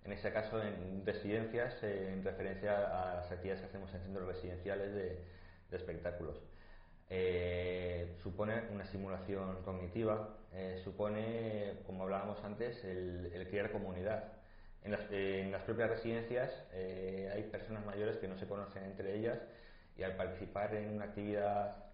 en 0.05 0.13
ese 0.13 0.31
caso, 0.31 0.63
en 0.63 1.07
residencias, 1.07 1.83
en 1.83 2.23
referencia 2.23 3.13
a 3.13 3.15
las 3.15 3.33
actividades 3.33 3.63
que 3.63 3.69
hacemos 3.69 3.95
en 3.95 4.03
centros 4.03 4.27
residenciales 4.27 4.95
de, 4.95 5.25
espectáculos. 5.75 6.37
Eh, 7.11 8.17
supone 8.23 8.63
una 8.73 8.87
simulación 8.87 9.63
cognitiva, 9.63 10.37
eh, 10.53 10.81
supone, 10.83 11.83
como 11.87 12.05
hablábamos 12.05 12.43
antes, 12.45 12.83
el, 12.85 13.47
crear 13.51 13.71
comunidad. 13.71 14.33
En 14.83 14.93
las, 14.93 15.11
en 15.11 15.51
las 15.51 15.63
propias 15.63 15.91
residencias 15.91 16.51
eh, 16.73 17.31
hay 17.35 17.45
personas 17.45 17.87
mayores 17.87 18.19
que 18.19 18.29
no 18.29 18.37
se 18.37 18.47
conocen 18.47 18.85
entre 18.85 19.17
ellas 19.17 19.39
y 19.97 20.03
al 20.03 20.15
participar 20.17 20.75
en 20.75 20.91
una 20.91 21.07
actividad 21.07 21.87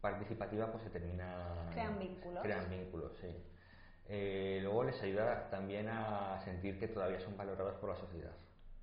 participativa 0.00 0.70
pues 0.70 0.82
se 0.82 0.90
termina... 0.90 1.68
Crean 1.72 1.98
vínculos. 1.98 2.42
Crean 2.42 2.68
vínculos, 2.70 3.12
sí. 3.20 3.28
Eh, 4.06 4.58
luego 4.62 4.84
les 4.84 5.00
ayuda 5.02 5.48
también 5.48 5.88
a 5.88 6.40
sentir 6.44 6.78
que 6.78 6.88
todavía 6.88 7.20
son 7.20 7.36
valorados 7.36 7.76
por 7.76 7.90
la 7.90 7.96
sociedad. 7.96 8.32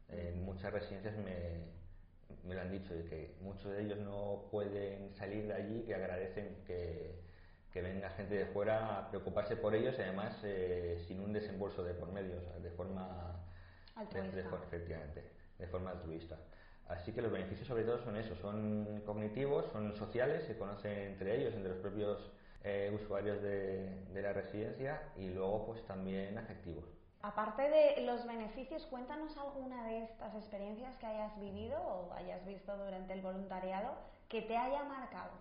En 0.09 0.43
muchas 0.43 0.73
residencias 0.73 1.15
me, 1.17 1.59
me 2.43 2.55
lo 2.55 2.61
han 2.61 2.71
dicho, 2.71 2.89
que 3.09 3.35
muchos 3.41 3.71
de 3.71 3.83
ellos 3.83 3.99
no 3.99 4.47
pueden 4.51 5.13
salir 5.13 5.47
de 5.47 5.53
allí, 5.53 5.83
que 5.83 5.95
agradecen 5.95 6.63
que, 6.65 7.21
que 7.71 7.81
venga 7.81 8.09
gente 8.11 8.35
de 8.35 8.45
fuera 8.47 8.97
a 8.97 9.09
preocuparse 9.09 9.55
por 9.55 9.75
ellos 9.75 9.95
y 9.97 10.01
además 10.01 10.35
eh, 10.43 11.03
sin 11.07 11.19
un 11.19 11.33
desembolso 11.33 11.83
de 11.83 11.93
por 11.93 12.11
medio, 12.11 12.35
de 12.61 12.71
forma 12.71 13.43
altruista. 13.95 14.35
De, 14.35 14.65
efectivamente, 14.67 15.23
de 15.57 15.67
forma 15.67 15.91
altruista. 15.91 16.37
Así 16.87 17.13
que 17.13 17.21
los 17.21 17.31
beneficios 17.31 17.67
sobre 17.67 17.83
todo 17.83 17.99
son 17.99 18.17
esos, 18.17 18.37
son 18.39 19.01
cognitivos, 19.05 19.65
son 19.71 19.95
sociales, 19.95 20.43
se 20.45 20.57
conocen 20.57 20.97
entre 20.97 21.39
ellos, 21.39 21.53
entre 21.53 21.69
los 21.69 21.79
propios 21.79 22.31
eh, 22.63 22.91
usuarios 22.93 23.41
de, 23.41 24.03
la 24.13 24.33
residencia 24.33 25.01
y 25.15 25.29
luego 25.29 25.65
pues 25.67 25.83
también 25.85 26.37
afectivos. 26.37 26.85
Aparte 27.23 27.61
de 27.69 28.01
los 28.05 28.25
beneficios, 28.25 28.83
cuéntanos 28.85 29.37
alguna 29.37 29.85
de 29.85 30.03
estas 30.03 30.33
experiencias 30.33 30.97
que 30.97 31.05
hayas 31.05 31.39
vivido 31.39 31.77
o 31.79 32.13
hayas 32.13 32.43
visto 32.45 32.75
durante 32.77 33.13
el 33.13 33.21
voluntariado 33.21 33.93
que 34.27 34.41
te 34.41 34.57
haya 34.57 34.83
marcado. 34.83 35.31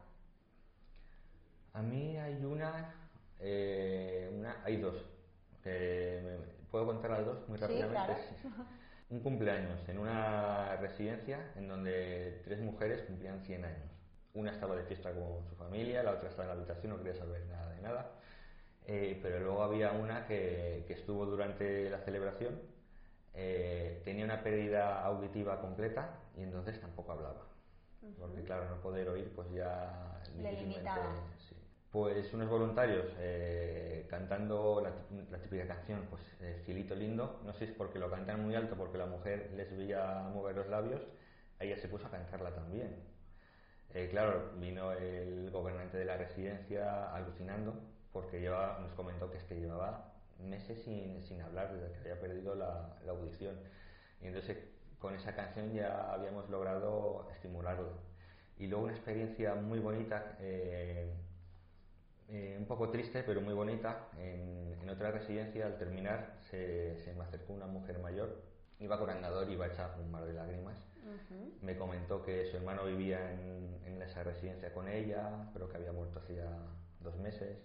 A 1.72 1.80
mí 1.80 2.18
hay 2.18 2.44
una, 2.44 2.94
eh, 3.38 4.30
una 4.36 4.62
hay 4.64 4.76
dos. 4.76 4.96
¿Puedo 6.70 6.86
contar 6.86 7.12
las 7.12 7.24
dos 7.24 7.48
muy 7.48 7.58
rápidamente? 7.58 8.16
Un 9.10 9.20
cumpleaños 9.20 9.88
en 9.88 9.98
una 9.98 10.76
residencia 10.76 11.50
en 11.56 11.66
donde 11.66 12.42
tres 12.44 12.60
mujeres 12.60 13.02
cumplían 13.02 13.40
100 13.40 13.64
años. 13.64 13.90
Una 14.34 14.52
estaba 14.52 14.76
de 14.76 14.84
fiesta 14.84 15.10
con 15.12 15.44
su 15.48 15.56
familia, 15.56 16.04
la 16.04 16.12
otra 16.12 16.28
estaba 16.28 16.44
en 16.44 16.48
la 16.50 16.54
habitación, 16.54 16.92
no 16.92 16.98
quería 16.98 17.14
saber 17.14 17.44
nada 17.46 17.70
de 17.70 17.80
nada. 17.82 18.12
Eh, 18.86 19.18
pero 19.22 19.40
luego 19.40 19.62
había 19.62 19.92
una 19.92 20.26
que, 20.26 20.84
que 20.86 20.94
estuvo 20.94 21.26
durante 21.26 21.88
la 21.90 21.98
celebración, 22.00 22.60
eh, 23.34 24.00
tenía 24.04 24.24
una 24.24 24.42
pérdida 24.42 25.04
auditiva 25.04 25.60
completa 25.60 26.18
y 26.36 26.42
entonces 26.42 26.80
tampoco 26.80 27.12
hablaba. 27.12 27.46
Porque 28.18 28.42
claro, 28.42 28.68
no 28.68 28.80
poder 28.80 29.08
oír 29.10 29.30
pues 29.34 29.50
ya 29.52 30.20
Le 30.38 30.52
limitaba. 30.52 31.14
Sí. 31.38 31.54
Pues 31.90 32.32
unos 32.32 32.48
voluntarios 32.48 33.06
eh, 33.18 34.06
cantando 34.08 34.80
la, 34.80 34.92
la, 35.30 35.42
típica 35.42 35.66
canción, 35.66 36.06
pues 36.08 36.22
Cielito 36.64 36.94
Lindo, 36.94 37.40
no 37.44 37.52
sé 37.52 37.66
si 37.66 37.72
es 37.72 37.76
porque 37.76 37.98
lo 37.98 38.10
cantan 38.10 38.42
muy 38.42 38.54
alto, 38.54 38.76
porque 38.76 38.96
la 38.96 39.06
mujer 39.06 39.50
les 39.56 39.76
veía 39.76 40.22
mover 40.32 40.56
los 40.56 40.68
labios, 40.68 41.02
ella 41.58 41.76
se 41.76 41.88
puso 41.88 42.06
a 42.06 42.10
cantarla 42.10 42.54
también. 42.54 42.96
Eh, 43.92 44.08
claro, 44.08 44.52
vino 44.56 44.92
el 44.92 45.50
gobernante 45.50 45.96
de 45.98 46.04
la 46.04 46.16
residencia 46.16 47.12
alucinando 47.12 47.74
porque 48.12 48.40
nos 48.40 48.92
comentó 48.92 49.30
que 49.30 49.38
es 49.38 49.44
que 49.44 49.60
llevaba 49.60 50.12
meses 50.38 50.82
sin, 50.82 51.22
sin 51.22 51.40
hablar 51.40 51.72
desde 51.72 51.92
que 51.92 51.98
había 52.00 52.20
perdido 52.20 52.54
la, 52.54 52.96
audición. 53.08 53.56
Y 54.22 54.26
entonces 54.26 54.58
con 54.98 55.14
esa 55.14 55.34
canción 55.34 55.72
ya 55.72 56.12
habíamos 56.12 56.48
logrado 56.50 57.28
estimularlo. 57.32 57.92
Y 58.58 58.66
luego 58.66 58.84
una 58.84 58.92
experiencia 58.92 59.54
muy 59.54 59.78
bonita, 59.78 60.36
eh, 60.40 61.10
eh, 62.28 62.56
un 62.58 62.66
poco 62.66 62.90
triste, 62.90 63.22
pero 63.22 63.40
muy 63.40 63.54
bonita. 63.54 64.08
En, 64.18 64.76
en 64.82 64.90
otra 64.90 65.10
residencia, 65.10 65.66
al 65.66 65.78
terminar, 65.78 66.36
se, 66.50 66.98
se, 66.98 67.14
me 67.14 67.24
acercó 67.24 67.54
una 67.54 67.66
mujer 67.66 67.98
mayor, 68.00 68.42
iba 68.78 68.98
con 68.98 69.08
andador 69.08 69.48
y 69.48 69.54
iba 69.54 69.64
a 69.64 69.68
echar 69.68 69.96
un 69.98 70.10
mar 70.10 70.24
de 70.24 70.34
lágrimas 70.34 70.76
me 71.62 71.76
comentó 71.76 72.22
que 72.22 72.46
su 72.46 72.56
hermano 72.56 72.84
vivía 72.84 73.32
en, 73.32 73.80
en, 73.84 74.02
esa 74.02 74.22
residencia 74.22 74.72
con 74.72 74.88
ella, 74.88 75.48
pero 75.52 75.68
que 75.68 75.76
había 75.76 75.92
muerto 75.92 76.20
hacía 76.20 76.44
dos 77.00 77.16
meses, 77.16 77.58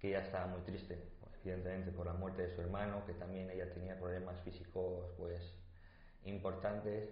que 0.00 0.08
ella 0.08 0.20
estaba 0.20 0.46
muy 0.46 0.62
triste, 0.62 0.98
evidentemente 1.42 1.92
por 1.92 2.06
la 2.06 2.12
muerte 2.12 2.42
de 2.42 2.54
su 2.54 2.60
hermano, 2.60 3.04
que 3.06 3.14
también 3.14 3.50
ella 3.50 3.72
tenía 3.72 3.98
problemas 3.98 4.40
físicos 4.40 5.10
pues 5.16 5.54
importantes, 6.24 7.10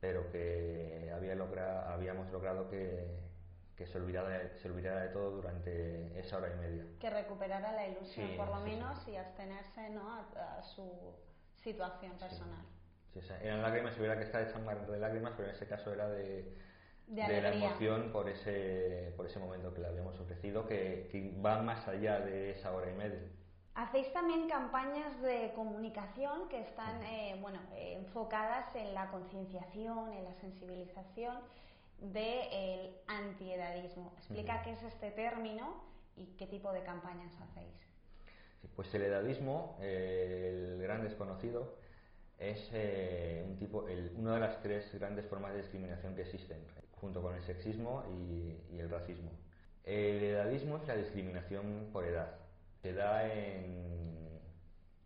pero 0.00 0.30
que 0.30 1.10
había 1.14 1.34
logra, 1.34 1.92
habíamos 1.92 2.30
logrado 2.30 2.68
que, 2.70 3.06
que 3.76 3.86
se, 3.86 3.98
olvidara 3.98 4.30
de, 4.30 4.58
se 4.58 4.68
olvidara 4.68 5.02
de 5.02 5.08
todo 5.10 5.30
durante 5.30 6.18
esa 6.18 6.38
hora 6.38 6.52
y 6.52 6.56
media. 6.56 6.84
Que 6.98 7.10
recuperara 7.10 7.72
la 7.72 7.86
ilusión, 7.86 8.36
por 8.36 8.48
lo 8.48 8.60
menos, 8.60 9.06
y 9.06 9.16
abstenerse 9.16 9.90
¿no? 9.90 10.14
a, 10.14 10.62
su 10.62 11.14
situación 11.56 12.12
personal. 12.18 12.64
Sí, 13.12 13.20
eran 13.42 13.62
lágrimas, 13.62 13.96
hubiera 13.98 14.16
que 14.16 14.24
estar 14.24 14.42
echando 14.42 14.92
de 14.92 14.98
lágrimas, 14.98 15.32
pero 15.36 15.48
en 15.48 15.54
ese 15.54 15.66
caso 15.66 15.92
era 15.92 16.08
de, 16.08 16.56
de, 17.08 17.40
la 17.40 17.52
emoción 17.54 18.10
por 18.12 18.28
ese, 18.28 19.12
por 19.16 19.26
ese 19.26 19.38
momento 19.38 19.72
que 19.72 19.80
le 19.80 19.88
habíamos 19.88 20.18
ofrecido, 20.20 20.66
que, 20.66 21.08
que 21.10 21.34
va 21.44 21.62
más 21.62 21.86
allá 21.88 22.20
de 22.20 22.50
esa 22.50 22.72
hora 22.72 22.90
y 22.90 22.94
media. 22.94 23.20
Hacéis 23.74 24.12
también 24.12 24.48
campañas 24.48 25.20
de 25.22 25.52
comunicación 25.54 26.48
que 26.48 26.60
están 26.60 27.00
eh, 27.04 27.36
bueno, 27.40 27.60
eh, 27.74 27.94
enfocadas 27.96 28.74
en 28.74 28.92
la 28.92 29.08
concienciación, 29.10 30.12
en 30.12 30.24
la 30.24 30.34
sensibilización 30.34 31.36
del 32.00 32.96
antiedadismo. 33.06 34.12
Explica 34.18 34.62
qué 34.62 34.72
es 34.72 34.82
este 34.82 35.10
término 35.12 35.82
y 36.16 36.26
qué 36.36 36.46
tipo 36.46 36.72
de 36.72 36.82
campañas 36.82 37.32
hacéis. 37.40 37.86
pues 38.74 38.92
el 38.94 39.02
edadismo, 39.02 39.76
el 39.80 40.78
gran 40.82 41.02
desconocido, 41.02 41.76
es 42.38 42.70
eh, 42.72 43.44
un 43.46 43.56
tipo, 43.58 43.86
una 44.16 44.34
de 44.34 44.40
las 44.40 44.60
tres 44.60 44.92
grandes 44.94 45.26
formas 45.26 45.52
de 45.52 45.58
discriminación 45.58 46.14
que 46.14 46.22
existen, 46.22 46.58
junto 47.00 47.22
con 47.22 47.34
el 47.34 47.42
sexismo 47.42 48.04
y, 48.10 48.78
el 48.78 48.88
racismo. 48.90 49.30
El 49.84 50.22
edadismo 50.22 50.76
es 50.76 50.86
la 50.86 50.96
discriminación 50.96 51.88
por 51.92 52.04
edad. 52.04 52.36
Se 52.82 52.92
da 52.92 53.26
en, 53.26 54.40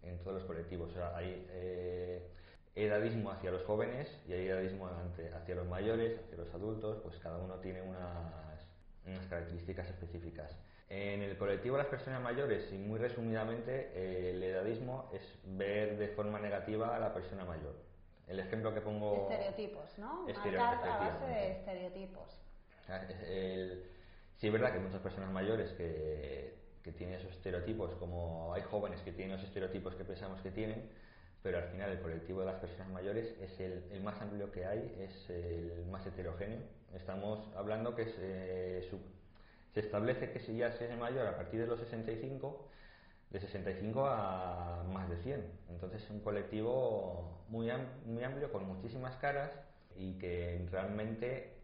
en 0.03 0.19
todos 0.19 0.39
los 0.39 0.45
colectivos. 0.45 0.91
O 0.91 0.95
sea, 0.95 1.17
hay 1.17 1.47
eh, 1.51 2.29
edadismo 2.75 3.31
hacia 3.31 3.51
los 3.51 3.63
jóvenes 3.65 4.09
y 4.27 4.33
hay 4.33 4.49
edadismo 4.49 4.89
hacia 4.89 5.55
los 5.55 5.69
mayores, 5.69 6.19
hacia 6.19 6.37
los 6.37 6.53
adultos, 6.55 6.99
pues 7.03 7.17
cada 7.19 7.39
uno 7.39 7.55
tiene 7.57 7.83
unas, 7.83 8.67
unas 9.07 9.27
características 9.27 9.89
específicas. 9.89 10.57
En 10.89 11.23
el 11.23 11.39
colectivo 11.39 11.77
de 11.77 11.85
las 11.85 11.91
personas 11.91 12.21
mayores, 12.21 12.71
y 12.71 12.77
muy 12.77 12.99
resumidamente, 12.99 14.29
el 14.29 14.43
edadismo 14.43 15.11
es 15.15 15.23
ver 15.45 15.97
de 15.97 16.09
forma 16.09 16.39
negativa 16.39 16.95
a 16.95 16.99
la 16.99 17.15
persona 17.15 17.47
mayor. 17.47 17.75
El 18.33 18.41
ejemplo 18.41 18.73
que 18.73 18.81
pongo... 18.81 19.29
Estereotipos, 19.31 19.99
¿no? 19.99 20.23
Marcar 20.23 20.57
a 20.57 20.99
base 20.99 21.27
de 21.27 21.53
estereotipos. 21.53 22.41
Ah, 22.89 23.01
sí, 24.39 24.47
es 24.47 24.53
verdad 24.53 24.73
que 24.73 24.79
muchas 24.79 25.03
personas 25.03 25.31
mayores 25.31 25.71
que, 25.73 26.55
que 26.83 26.93
tienen 26.93 27.17
esos 27.17 27.31
estereotipos, 27.33 27.95
como 27.97 28.55
hay 28.55 28.63
jóvenes 28.63 29.03
que 29.03 29.13
tienen 29.13 29.37
los 29.37 29.45
estereotipos 29.45 29.95
que 29.97 30.05
pensamos 30.05 30.41
que 30.41 30.51
tienen, 30.51 30.91
pero 31.43 31.59
al 31.59 31.65
final 31.65 31.91
el 31.91 32.01
colectivo 32.01 32.41
de 32.41 32.47
las 32.47 32.57
personas 32.57 32.89
mayores 32.89 33.37
es 33.39 33.61
el, 33.61 33.85
el 33.93 34.03
más 34.03 34.19
amplio 34.23 34.51
que 34.51 34.65
hay, 34.65 34.97
es 34.99 35.29
el 35.29 35.85
más 35.91 36.07
heterogéneo. 36.07 36.61
Estamos 36.95 37.55
hablando 37.55 37.95
que 37.95 38.03
es, 38.03 38.15
eh, 38.19 38.89
se 39.75 39.81
establece 39.81 40.31
que 40.33 40.41
si 40.41 40.57
ya 40.57 40.73
se 40.73 40.91
es 40.91 40.99
mayor 40.99 41.27
a 41.27 41.37
partir 41.37 41.61
de 41.61 41.67
los 41.67 41.79
65, 41.81 42.67
de 43.33 43.41
65 43.41 44.07
a 44.07 44.85
más 44.93 45.09
de 45.09 45.17
100. 45.19 45.45
Entonces 45.71 46.03
es 46.03 46.11
un 46.11 46.21
colectivo 46.21 47.45
muy, 47.49 47.71
muy 48.07 48.23
amplio, 48.23 48.53
con 48.53 48.67
muchísimas 48.67 49.17
caras 49.17 49.51
y 49.97 50.19
que 50.19 50.67
realmente 50.71 51.55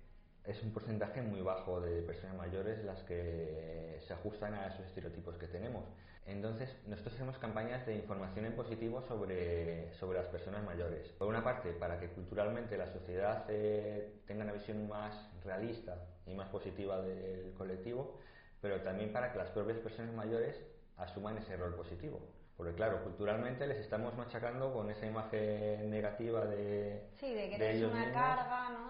es 0.45 0.63
un 0.63 0.73
porcentaje 0.73 1.21
muy 1.21 1.43
bajo 1.43 1.81
de 1.81 2.03
personas 2.03 2.37
mayores 2.37 2.83
las 2.85 3.03
que 3.03 3.99
se 4.07 4.15
ajustan 4.15 4.55
a 4.55 4.69
esos 4.69 4.87
estereotipos 4.87 5.37
que 5.37 5.47
tenemos. 5.47 5.85
Entonces, 6.27 6.75
nosotros 6.87 7.15
hacemos 7.15 7.39
campañas 7.39 7.87
de 7.87 7.95
información 7.95 8.45
en 8.45 8.53
positivo 8.53 9.03
sobre, 9.03 9.93
sobre 9.95 10.19
las 10.19 10.29
personas 10.29 10.63
mayores. 10.63 11.09
Por 11.19 11.29
una 11.29 11.43
parte, 11.43 11.73
para 11.73 11.99
que 11.99 12.09
culturalmente 12.09 12.77
la 12.77 12.87
sociedad 12.87 13.47
eh, 13.49 14.21
tenga 14.27 14.45
una 14.45 14.53
visión 14.53 14.89
más 14.89 15.15
realista 15.43 15.97
y 16.27 16.35
más 16.35 16.49
positiva 16.49 17.01
del 17.01 17.55
colectivo, 17.55 18.19
pero 18.61 18.83
también 18.83 19.11
para 19.11 19.33
que 19.33 19.39
las 19.39 19.51
propias 19.51 19.79
personas 19.79 20.15
mayores 20.15 20.55
asuman 20.99 21.39
ese 21.39 21.57
rol 21.57 21.75
positivo. 21.75 22.21
Porque 22.57 22.75
claro, 22.75 23.03
culturalmente 23.05 23.67
les 23.67 23.79
estamos 23.79 24.17
machacando 24.17 24.73
con 24.73 24.91
esa 24.91 25.07
imagen 25.07 25.91
negativa 25.91 26.45
de... 26.45 27.09
Sí, 27.21 27.33
de 27.33 27.49
que 27.49 27.55
eres 27.55 27.83
una 27.83 28.13
carga, 28.13 28.71
¿no? 28.71 28.89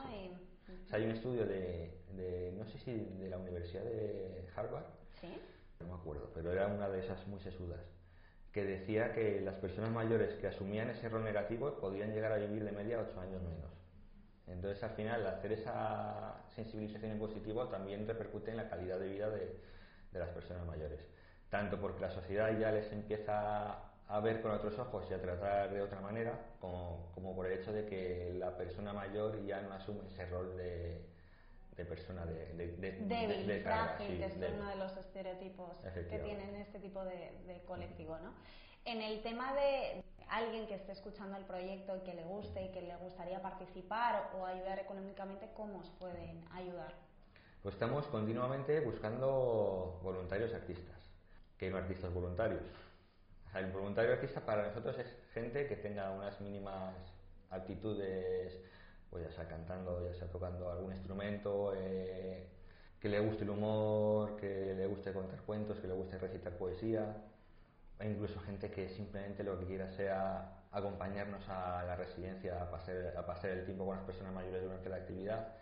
hay 0.91 1.05
un 1.05 1.11
estudio 1.11 1.47
de, 1.47 1.99
de, 2.13 2.53
no 2.57 2.65
sé 2.67 2.79
si 2.79 2.95
de 2.95 3.29
la 3.29 3.39
Universidad 3.39 3.85
de 3.85 4.49
Harvard, 4.57 4.85
¿Sí? 5.21 5.29
no 5.81 5.87
me 5.87 5.95
acuerdo, 5.95 6.31
pero 6.35 6.51
era 6.53 6.67
una 6.67 6.89
de 6.89 7.01
esas 7.01 7.27
muy 7.27 7.41
sesudas, 7.41 7.81
que 8.53 8.65
decía 8.65 9.13
que 9.13 9.41
las 9.41 9.55
personas 9.57 9.91
mayores 9.91 10.35
que 10.35 10.47
asumían 10.47 10.91
ese 10.91 11.09
rol 11.09 11.25
negativo 11.25 11.79
podían 11.79 12.13
llegar 12.13 12.33
a 12.33 12.37
vivir 12.37 12.65
de 12.65 12.73
media 12.73 13.01
ocho 13.01 13.21
años 13.21 13.43
menos. 13.43 13.71
Entonces, 14.47 14.83
al 14.83 14.91
final, 14.91 15.27
hacer 15.27 15.53
esa 15.53 16.43
sensibilización 16.55 17.13
en 17.13 17.19
positivo 17.19 17.69
también 17.69 18.07
repercute 18.07 18.51
en 18.51 18.57
la 18.57 18.71
calidad 18.71 18.99
de 18.99 19.09
vida 19.09 19.29
de, 19.29 19.61
de 20.11 20.19
las 20.19 20.31
personas 20.31 20.67
mayores. 20.67 21.01
Tanto 21.51 21.81
porque 21.81 22.01
la 22.01 22.11
sociedad 22.11 22.57
ya 22.59 22.71
les 22.71 22.93
empieza 22.93 23.79
a 24.09 24.21
ver 24.21 24.41
con 24.41 24.51
otros 24.53 24.79
ojos 24.79 25.07
y 25.11 25.15
a 25.15 25.21
tratar 25.21 25.71
de 25.71 25.83
otra 25.83 26.01
manera, 26.01 26.39
como, 26.61 27.11
como 27.15 27.35
por 27.35 27.47
el 27.47 27.59
hecho 27.59 27.73
de 27.73 27.85
que 27.87 28.35
la 28.39 28.57
persona 28.57 28.93
mayor 28.93 29.45
ya 29.45 29.61
no 29.61 29.73
asume 29.73 30.07
ese 30.09 30.27
rol 30.27 30.57
de, 30.57 31.03
de 31.79 31.85
persona 31.85 32.27
de, 32.27 32.53
de, 32.55 32.77
de 32.77 32.93
débil, 32.93 33.47
de 33.47 33.61
frágil, 33.61 34.19
que 34.19 34.25
es 34.25 34.37
uno 34.37 34.69
de 34.69 34.77
los 34.77 34.97
estereotipos 34.97 35.77
que 35.95 36.19
tienen 36.19 36.57
este 36.57 36.81
tipo 36.81 37.05
de, 37.05 37.63
colectivo, 37.67 38.19
¿no? 38.19 38.33
En 38.85 39.01
el 39.01 39.23
tema 39.23 39.55
de 39.55 40.03
alguien 40.29 40.67
que 40.67 40.75
esté 40.75 40.93
escuchando 40.93 41.37
el 41.37 41.45
proyecto 41.45 41.97
y 41.97 42.01
que 42.01 42.15
le 42.15 42.25
guste 42.25 42.65
y 42.65 42.73
que 42.73 42.83
le 42.83 42.97
gustaría 42.97 43.41
participar 43.41 44.31
o 44.39 44.45
ayudar 44.45 44.79
económicamente, 44.81 45.49
¿cómo 45.55 45.79
os 45.81 45.91
pueden 45.91 46.45
ayudar? 46.53 46.95
Pues 47.63 47.75
estamos 47.75 48.07
continuamente 48.07 48.81
buscando 48.81 50.01
voluntarios 50.03 50.53
artistas, 50.55 50.98
que 51.59 51.71
no 51.71 51.77
artistas 51.79 52.13
voluntarios. 52.13 52.63
el 53.55 53.73
voluntario 53.73 54.13
artista 54.13 54.41
para 54.41 54.69
nosotros 54.69 54.99
es 54.99 55.07
gente 55.33 55.67
que 55.67 55.77
tenga 55.77 56.11
unas 56.11 56.41
mínimas 56.41 56.95
aptitudes 57.51 58.61
pues 59.11 59.25
ya 59.25 59.33
sea 59.33 59.49
cantando, 59.49 60.07
ya 60.07 60.15
sea 60.15 60.29
tocando 60.29 60.71
algún 60.71 60.93
instrumento, 60.93 61.73
eh, 61.77 62.47
que 63.01 63.09
le 63.09 63.21
guste 63.21 63.45
el 63.45 63.51
humor, 63.51 64.37
que 64.37 64.75
le 64.75 64.87
guste 64.87 65.13
contar 65.13 65.41
cuentos, 65.43 65.79
que 65.79 65.87
le 65.87 65.95
guste 65.95 66.19
recitar 66.19 66.53
poesía, 66.55 67.17
e 67.99 68.09
incluso 68.09 68.41
gente 68.41 68.71
que 68.71 68.89
simplemente 68.91 69.43
lo 69.43 69.59
que 69.59 69.67
quiera 69.67 69.91
sea 69.91 70.65
acompañarnos 70.71 71.49
a 71.49 71.85
la 71.85 71.97
residencia, 71.97 72.63
a 72.63 72.71
pasar, 72.71 73.15
a 73.17 73.25
pasar 73.27 73.51
el 73.51 73.65
tiempo 73.65 73.87
con 73.87 73.97
las 73.97 74.05
personas 74.05 74.35
mayores 74.35 74.63
durante 74.63 74.89
la 74.89 74.97
actividad, 74.97 75.55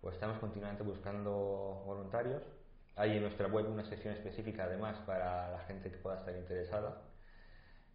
pues 0.00 0.14
estamos 0.14 0.38
continuamente 0.38 0.82
buscando 0.82 1.82
voluntarios. 1.86 2.42
Hay 2.96 3.16
en 3.16 3.22
nuestra 3.22 3.48
web 3.48 3.68
una 3.70 3.84
sección 3.84 4.14
específica 4.14 4.64
además 4.64 4.98
para 5.06 5.50
la 5.50 5.58
gente 5.60 5.90
que 5.90 5.96
pueda 5.98 6.18
estar 6.18 6.34
interesada. 6.36 7.02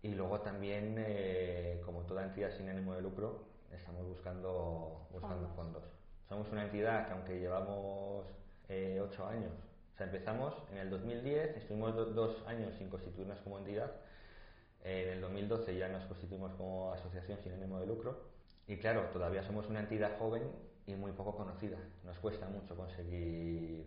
Y 0.01 0.09
luego 0.09 0.41
también, 0.41 0.95
eh, 0.97 1.81
como 1.85 2.01
toda 2.01 2.23
entidad 2.23 2.51
sin 2.51 2.69
ánimo 2.69 2.93
de 2.95 3.01
lucro, 3.01 3.45
estamos 3.71 4.05
buscando, 4.05 5.07
buscando 5.11 5.47
fondos. 5.49 5.83
Somos 6.29 6.51
una 6.51 6.63
entidad 6.63 7.07
que 7.07 7.13
aunque 7.13 7.39
llevamos 7.39 8.25
eh, 8.69 9.01
ocho 9.03 9.25
años, 9.27 9.53
o 9.93 9.97
sea, 9.97 10.05
empezamos 10.07 10.53
en 10.71 10.77
el 10.77 10.89
2010, 10.89 11.57
estuvimos 11.57 11.95
dos 11.95 12.43
años 12.47 12.73
sin 12.75 12.89
constituirnos 12.89 13.39
como 13.39 13.57
entidad, 13.57 13.91
en 14.83 15.09
el 15.09 15.21
2012 15.21 15.77
ya 15.77 15.89
nos 15.89 16.05
constituimos 16.05 16.53
como 16.53 16.93
asociación 16.93 17.39
sin 17.43 17.53
ánimo 17.53 17.79
de 17.79 17.87
lucro 17.87 18.21
y 18.67 18.77
claro, 18.77 19.01
todavía 19.13 19.43
somos 19.43 19.67
una 19.67 19.79
entidad 19.79 20.17
joven 20.19 20.43
y 20.85 20.93
muy 20.93 21.11
poco 21.11 21.35
conocida. 21.35 21.77
Nos 22.03 22.17
cuesta 22.19 22.47
mucho 22.47 22.75
conseguir 22.75 23.85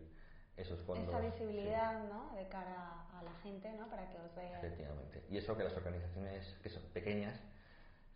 esos 0.61 0.81
fondos. 0.81 1.09
Esa 1.09 1.21
visibilidad, 1.21 2.05
¿no? 2.05 2.35
De 2.37 2.49
cara 2.49 3.07
a 3.19 3.23
la 3.23 3.33
gente, 3.43 3.73
¿no? 3.73 3.89
Para 3.89 4.09
que 4.09 4.19
os 4.19 4.35
vea. 4.35 4.59
Efectivamente. 4.59 5.25
Y 5.31 5.39
eso 5.39 5.57
que 5.57 5.65
las 5.65 5.77
organizaciones 5.77 6.57
que 6.63 6.71
son 6.71 6.83
pequeñas 6.93 7.41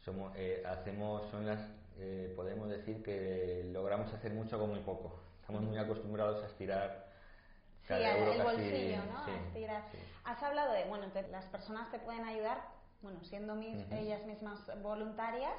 somos, 0.04 0.33
eh, 0.37 0.62
hacemos, 0.66 1.30
son 1.30 1.46
las, 1.46 1.61
eh, 1.96 2.33
podemos 2.37 2.68
decir 2.68 3.02
que 3.02 3.68
logramos 3.72 4.12
hacer 4.12 4.33
mucho 4.33 4.59
con 4.59 4.70
muy 4.70 4.80
poco. 4.80 5.20
Estamos 5.40 5.62
muy 5.62 5.78
acostumbrados 5.78 6.42
a 6.42 6.46
estirar. 6.46 7.12
Sí, 7.87 7.92
el 7.92 8.42
bolsillo, 8.42 9.04
¿no? 9.04 9.26
estirar. 9.26 9.83
Has 10.24 10.42
hablado 10.42 10.72
de, 10.72 10.85
bueno, 10.85 11.07
las 11.30 11.44
personas 11.46 11.90
te 11.90 11.98
pueden 11.98 12.24
ayudar, 12.24 12.62
bueno, 13.02 13.22
siendo 13.24 13.54
mis, 13.54 13.78
ellas 13.92 14.24
mismas 14.24 14.59
voluntarias, 14.83 15.52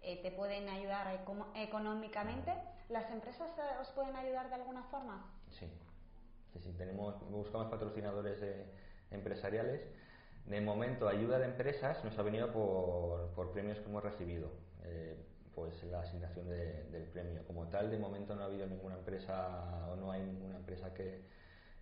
eh, 0.00 0.22
te 0.22 0.30
pueden 0.30 0.68
ayudar 0.68 1.20
económicamente. 1.54 2.54
¿Las 2.88 3.10
empresas 3.10 3.50
os 3.82 3.88
pueden 3.90 4.16
ayudar 4.16 4.48
de 4.48 4.54
alguna 4.54 4.82
forma? 4.84 5.30
Sí, 5.50 5.70
sí, 6.52 6.60
sí. 6.60 6.72
Tenemos, 6.76 7.14
buscamos 7.30 7.68
patrocinadores 7.68 8.42
empresariales 9.10 9.80
de 10.48 10.60
momento, 10.62 11.08
ayuda 11.08 11.38
de 11.38 11.44
empresas 11.44 12.02
nos 12.04 12.18
ha 12.18 12.22
venido 12.22 12.50
por, 12.50 13.28
por 13.34 13.52
premios 13.52 13.78
que 13.78 13.84
hemos 13.84 14.02
recibido. 14.02 14.50
Eh, 14.84 15.16
pues 15.54 15.82
la 15.84 16.00
asignación 16.00 16.48
del 16.48 17.02
premio. 17.12 17.44
Como 17.46 17.66
tal, 17.66 17.90
de 17.90 17.98
momento 17.98 18.34
no 18.34 18.42
ha 18.42 18.44
habido 18.44 18.66
ninguna 18.66 18.94
empresa 18.96 19.88
o 19.90 19.96
no 19.96 20.12
hay 20.12 20.22
ninguna 20.22 20.56
empresa 20.56 20.94
que, 20.94 21.20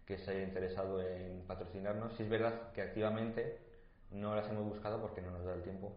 que 0.07 0.19
se 0.19 0.31
haya 0.31 0.43
interesado 0.45 1.03
en 1.03 1.43
patrocinarnos. 1.47 2.15
Si 2.15 2.23
es 2.23 2.29
verdad 2.29 2.73
que 2.73 2.81
activamente 2.81 3.59
no 4.11 4.35
las 4.35 4.49
hemos 4.49 4.65
buscado 4.65 5.01
porque 5.01 5.21
no 5.21 5.31
nos 5.31 5.45
da 5.45 5.55
el 5.55 5.63
tiempo, 5.63 5.93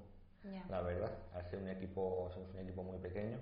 la 0.69 0.81
verdad. 0.81 1.11
Al 1.33 1.45
ser 1.49 1.59
un 1.59 1.69
equipo, 1.69 2.29
somos 2.33 2.53
un 2.53 2.59
equipo 2.59 2.83
muy 2.83 2.97
pequeño, 2.97 3.37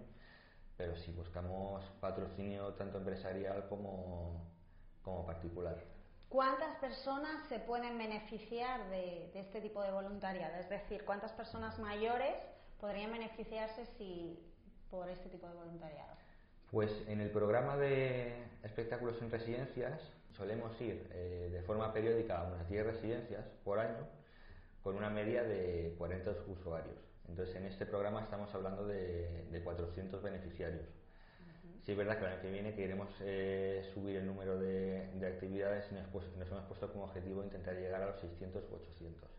pero 0.78 0.96
sí 0.96 1.12
buscamos 1.12 1.84
patrocinio 2.00 2.74
tanto 2.76 3.00
empresarial 3.00 3.68
como, 3.68 4.46
como 5.08 5.26
particular. 5.26 5.78
¿Cuántas 6.28 6.76
personas 6.80 7.48
se 7.48 7.60
pueden 7.60 7.98
beneficiar 7.98 8.90
de, 8.90 9.32
este 9.34 9.62
tipo 9.62 9.82
de 9.82 9.92
voluntariado? 9.92 10.58
Es 10.58 10.70
decir, 10.70 11.06
¿cuántas 11.06 11.32
personas 11.32 11.80
mayores 11.80 12.36
podrían 12.82 13.14
beneficiarse 13.14 13.86
si, 13.98 14.38
por 14.92 15.10
este 15.10 15.30
tipo 15.30 15.48
de 15.48 15.54
voluntariado? 15.54 16.14
Pues 16.70 16.92
en 17.08 17.22
el 17.22 17.32
programa 17.32 17.78
de 17.78 18.36
espectáculos 18.64 19.22
en 19.22 19.32
residencias 19.32 20.02
solemos 20.36 20.80
ir 20.82 21.10
eh, 21.14 21.50
de 21.54 21.62
forma 21.62 21.94
periódica 21.94 22.42
a 22.42 22.44
unas 22.44 22.70
10 22.70 22.86
residencias 22.86 23.46
por 23.64 23.80
año 23.80 24.06
con 24.84 24.98
una 24.98 25.10
media 25.10 25.44
de 25.44 25.96
40 25.98 26.32
usuarios. 26.48 26.98
Entonces 27.30 27.56
en 27.56 27.66
este 27.66 27.86
programa 27.86 28.22
estamos 28.24 28.54
hablando 28.54 28.86
de, 28.86 29.48
de 29.50 29.64
400 29.64 30.22
beneficiarios. 30.22 30.97
Sí, 31.88 31.94
es 31.94 31.98
verdad 31.98 32.20
que 32.20 32.26
el 32.26 32.32
año 32.34 32.42
que 32.42 32.52
viene 32.52 32.76
queremos 32.76 33.08
eh, 33.22 33.82
subir 33.94 34.18
el 34.18 34.26
número 34.26 34.60
de, 34.60 35.08
actividades 35.26 35.90
y 35.90 35.96
nos, 35.96 36.12
nos, 36.36 36.52
hemos 36.52 36.66
puesto 36.66 36.92
como 36.92 37.06
objetivo 37.06 37.42
intentar 37.42 37.76
llegar 37.76 38.02
a 38.02 38.08
los 38.08 38.20
600 38.20 38.62
u 38.70 38.76
800. 38.76 39.30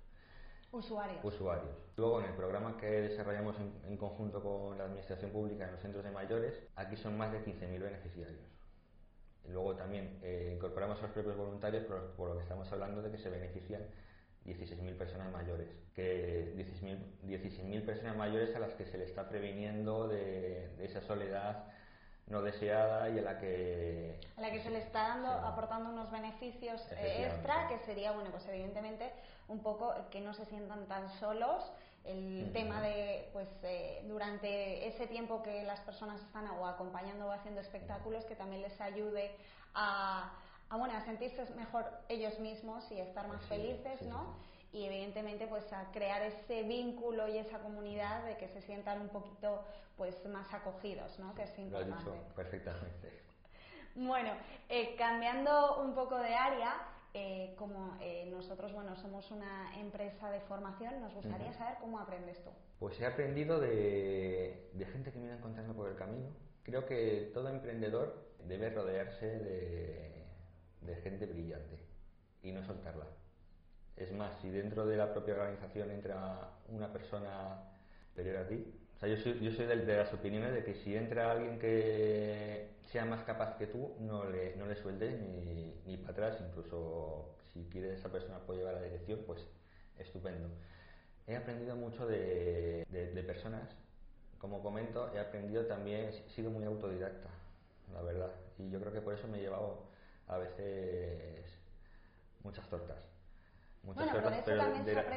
Usuarios. 0.73 1.23
Usuarios. 1.23 1.77
Luego, 1.99 2.21
en 2.21 2.27
el 2.31 2.33
programa 2.33 2.79
que 2.79 2.87
desarrollamos 2.87 3.55
en, 3.87 3.97
conjunto 3.99 4.43
con 4.43 4.79
la 4.79 4.85
Administración 4.85 5.31
Pública 5.31 5.67
en 5.67 5.73
los 5.73 5.83
centros 5.83 6.03
de 6.03 6.11
mayores, 6.11 6.55
aquí 6.75 6.97
son 6.97 7.19
más 7.19 7.33
de 7.33 7.45
15.000 7.45 7.83
beneficiarios. 7.83 8.41
Y 9.45 9.51
luego 9.51 9.77
también 9.77 10.19
eh, 10.23 10.55
incorporamos 10.57 10.99
a 11.01 11.03
los 11.03 11.11
propios 11.11 11.37
voluntarios, 11.37 11.85
por, 11.85 12.13
por, 12.13 12.31
lo 12.31 12.37
que 12.37 12.45
estamos 12.45 12.73
hablando 12.73 13.03
de 13.03 13.11
que 13.11 13.19
se 13.19 13.29
benefician 13.29 13.83
16.000 14.47 14.97
personas 14.97 15.31
mayores, 15.31 15.69
que 15.95 16.55
16.000 16.57 17.85
personas 17.85 18.17
mayores 18.17 18.55
a 18.57 18.59
las 18.59 18.73
que 18.75 18.87
se 18.87 18.97
le 18.97 19.05
está 19.05 19.29
previniendo 19.29 20.09
de, 20.09 20.71
esa 20.83 21.03
soledad 21.03 21.67
no 22.29 22.43
deseada 22.43 23.09
y 23.11 23.19
a 23.19 23.23
la 23.23 23.39
que 23.39 24.21
a 24.37 24.41
la 24.41 24.51
que 24.51 24.61
se 24.61 24.71
le 24.71 24.79
está 24.79 25.09
dando 25.09 25.31
aportando 25.31 25.91
unos 25.91 26.11
beneficios 26.11 26.81
eh, 26.93 27.27
extra 27.27 27.69
que 27.69 27.79
sería 27.81 28.13
bueno 28.13 28.31
pues 28.31 28.47
evidentemente 28.49 29.13
un 29.49 29.63
poco 29.63 29.95
que 30.11 30.21
no 30.21 30.35
se 30.35 30.45
sientan 30.47 30.87
tan 30.87 31.09
solos. 31.19 31.73
El 32.05 32.51
tema 32.53 32.81
de 32.81 33.29
pues 33.33 33.49
eh, 33.65 34.03
durante 34.07 34.87
ese 34.87 35.07
tiempo 35.07 35.43
que 35.43 35.65
las 35.65 35.81
personas 35.81 36.23
están 36.23 36.47
o 36.47 36.67
acompañando 36.67 37.27
o 37.27 37.33
haciendo 37.33 37.61
espectáculos 37.61 38.25
que 38.25 38.35
también 38.35 38.63
les 38.63 38.81
ayude 38.81 39.31
a 39.75 40.33
a, 40.71 40.77
bueno, 40.77 40.95
a 40.95 41.01
sentirse 41.05 41.45
mejor 41.55 41.85
ellos 42.09 42.39
mismos 42.41 42.91
y 42.91 43.01
estar 43.01 43.27
más 43.29 43.45
felices, 43.47 44.03
¿no? 44.03 44.37
Y 44.73 44.85
evidentemente 44.85 45.47
pues 45.47 45.73
a 45.73 45.91
crear 45.93 46.23
ese 46.23 46.63
vínculo 46.63 47.27
y 47.29 47.39
esa 47.39 47.59
comunidad 47.59 48.25
de 48.25 48.37
que 48.37 48.49
se 48.49 48.61
sientan 48.61 49.01
un 49.01 49.09
poquito 49.09 49.65
pues 49.97 50.25
más 50.27 50.53
acogidos, 50.53 51.19
¿no? 51.19 51.35
Que 51.35 51.45
es 51.45 51.59
importante. 51.59 52.05
Lo 52.05 52.13
dicho 52.13 52.35
perfectamente. 52.35 53.23
Bueno, 53.95 54.31
eh, 54.69 54.95
cambiando 54.97 55.83
un 55.83 55.95
poco 55.95 56.19
de 56.19 56.35
área, 56.35 56.77
eh, 57.15 57.55
como 57.59 57.97
eh, 58.01 58.29
nosotros, 58.31 58.73
bueno, 58.73 58.95
somos 58.97 59.31
una 59.31 59.77
empresa 59.81 60.31
de 60.31 60.41
formación, 60.41 61.01
nos 61.01 61.15
gustaría 61.15 61.53
saber 61.55 61.79
cómo 61.81 61.99
aprendes 61.99 62.43
tú. 62.45 62.51
Pues 62.79 63.01
he 63.01 63.07
aprendido 63.07 63.59
de, 63.59 64.71
de 64.75 64.87
gente 64.87 65.11
que 65.11 65.19
me 65.19 65.27
iba 65.27 65.35
encontrando 65.35 65.75
por 65.75 65.89
el 65.89 65.97
camino. 65.97 66.29
Creo 66.63 66.87
que 66.87 67.31
todo 67.35 67.49
emprendedor 67.49 68.29
debe 68.45 68.71
rodearse 68.71 69.27
de, 69.27 70.27
de 70.83 70.97
gente 70.97 71.27
brillante 71.27 71.79
y 72.43 72.53
no 72.53 72.63
soltarla. 72.63 73.07
Es 73.99 74.13
más, 74.13 74.31
si 74.41 74.49
dentro 74.51 74.87
de 74.87 74.97
la 74.97 75.13
propia 75.13 75.35
organización 75.35 75.91
entra 75.91 76.51
una 76.69 76.93
persona 76.93 77.63
superior 78.11 78.37
a 78.37 78.47
ti, 78.47 78.65
o 78.97 78.99
sea, 79.01 79.09
yo 79.09 79.17
soy, 79.17 79.39
yo 79.41 79.51
soy 79.51 79.67
de, 79.67 79.97
las 79.97 80.13
opiniones 80.13 80.53
de 80.53 80.65
que 80.65 80.75
si 80.75 80.97
entra 80.97 81.33
alguien 81.33 81.59
que 81.59 82.71
sea 82.87 83.05
más 83.05 83.23
capaz 83.25 83.57
que 83.57 83.67
tú, 83.67 83.95
no 84.01 84.25
le, 84.25 84.57
no 84.57 84.67
le 84.67 84.77
sueltes 84.77 85.21
ni, 85.21 85.75
ni 85.87 85.97
para 85.97 86.13
atrás, 86.13 86.39
incluso 86.49 87.37
si 87.53 87.65
quieres 87.71 87.99
esa 87.99 88.11
persona 88.11 88.39
puede 88.41 88.61
llevar 88.61 88.75
la 88.75 88.83
dirección, 88.83 89.21
pues 89.27 89.41
estupendo. 89.99 90.49
He 91.27 91.37
aprendido 91.37 91.77
mucho 91.77 92.07
de, 92.07 92.85
de 92.91 93.23
personas, 93.23 93.77
como 94.39 94.63
comento, 94.63 95.13
he 95.15 95.19
aprendido 95.19 95.67
también, 95.67 96.07
he 96.07 96.31
sido 96.31 96.51
muy 96.51 96.65
autodidacta, 96.65 97.29
la 97.93 98.03
verdad, 98.03 98.31
y 98.59 98.71
yo 98.71 98.81
creo 98.81 98.93
que 98.93 99.01
por 99.01 99.15
eso 99.15 99.27
me 99.29 99.39
he 99.39 99.43
llevado 99.43 99.89
a 100.29 100.39
veces 100.39 101.45
muchas 102.43 102.69
tortas. 102.69 103.18
Muchas 103.83 104.13
tortas, 104.13 104.43
pero 104.45 104.63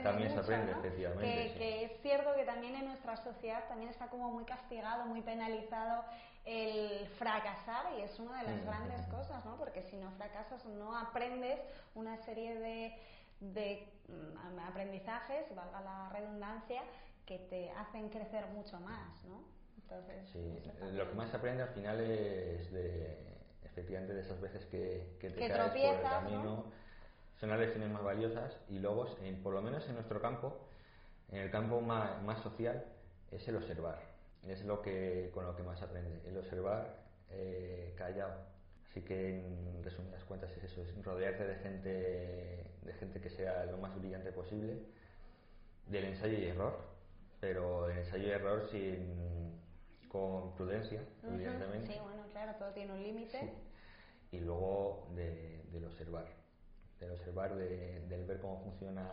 también 0.03 0.31
se 0.31 0.39
aprende, 0.39 0.71
efectivamente. 0.71 1.53
Que, 1.57 1.85
es 1.85 2.01
cierto 2.01 2.33
que 2.35 2.45
también 2.45 2.75
en 2.75 2.85
nuestra 2.85 3.17
sociedad 3.17 3.67
también 3.67 3.89
está 3.89 4.07
como 4.07 4.31
muy 4.31 4.45
castigado, 4.45 5.05
muy 5.05 5.21
penalizado 5.21 6.05
el 6.45 7.07
fracasar 7.19 7.93
y 7.97 8.01
es 8.01 8.17
una 8.19 8.41
de 8.43 8.51
las 8.51 8.65
grandes 8.65 9.05
cosas, 9.07 9.43
¿no? 9.45 9.57
Porque 9.57 9.83
si 9.83 9.97
no 9.97 10.09
fracasas 10.11 10.65
no 10.65 10.97
aprendes 10.97 11.59
una 11.95 12.17
serie 12.17 12.55
de, 12.59 12.97
de 13.39 13.87
mm, 14.07 14.59
aprendizajes, 14.59 15.53
valga 15.55 15.81
la 15.81 16.09
redundancia, 16.09 16.81
que 17.25 17.39
te 17.39 17.71
hacen 17.71 18.09
crecer 18.09 18.45
mucho 18.47 18.79
más, 18.79 19.23
¿no? 19.25 19.43
Entonces, 19.77 20.29
sí, 20.31 20.63
lo 20.93 21.09
que 21.09 21.15
más 21.15 21.29
se 21.29 21.37
aprende 21.37 21.63
al 21.63 21.69
final 21.69 21.99
es 21.99 22.71
de 22.71 23.31
efectivamente 23.63 24.13
de 24.13 24.21
esas 24.21 24.39
veces 24.39 24.65
que, 24.65 25.17
te 25.19 25.33
caes 25.33 25.71
por 25.71 25.77
el 25.77 26.01
camino, 26.01 26.65
son 27.41 27.49
las 27.49 27.59
lecciones 27.59 27.89
más 27.89 28.03
valiosas 28.03 28.55
y 28.69 28.77
luego, 28.77 29.07
por 29.41 29.53
lo 29.55 29.63
menos 29.63 29.87
en 29.89 29.95
nuestro 29.95 30.21
campo, 30.21 30.59
en 31.31 31.39
el 31.39 31.49
campo 31.49 31.81
más, 31.81 32.39
social, 32.43 32.85
es 33.31 33.47
el 33.47 33.55
observar. 33.55 33.99
Es 34.47 34.63
lo 34.63 34.83
que, 34.83 35.31
con 35.33 35.45
lo 35.45 35.55
que 35.55 35.63
más 35.63 35.81
aprende, 35.81 36.21
el 36.29 36.37
observar 36.37 36.97
eh, 37.31 37.95
callado. 37.97 38.35
Así 38.87 39.01
que, 39.01 39.39
en 39.39 39.83
resumidas 39.83 40.23
cuentas, 40.25 40.51
es 40.51 40.65
eso, 40.65 40.83
es 40.83 41.03
rodearte 41.03 41.47
de 41.47 41.55
gente, 41.55 41.89
de 42.83 42.93
gente 42.99 43.19
que 43.19 43.29
sea 43.31 43.65
lo 43.65 43.77
más 43.77 43.95
brillante 43.95 44.31
posible, 44.31 44.77
del 45.87 46.05
ensayo 46.05 46.37
y 46.37 46.45
error, 46.45 46.77
pero 47.39 47.89
el 47.89 47.97
ensayo 47.97 48.27
y 48.27 48.31
error 48.31 48.67
sin, 48.69 49.59
con 50.09 50.53
prudencia, 50.53 51.01
evidentemente. 51.23 51.93
Sí, 51.93 51.99
bueno, 52.03 52.23
claro, 52.31 52.53
todo 52.59 52.69
tiene 52.71 52.93
un 52.93 53.01
límite. 53.01 53.51
Y 54.31 54.39
luego 54.39 55.07
de, 55.15 55.63
del 55.71 55.85
observar, 55.85 56.40
del 57.01 57.11
observar, 57.11 57.55
de, 57.55 58.05
del 58.07 58.25
ver 58.25 58.39
cómo 58.39 58.61
funciona 58.63 59.09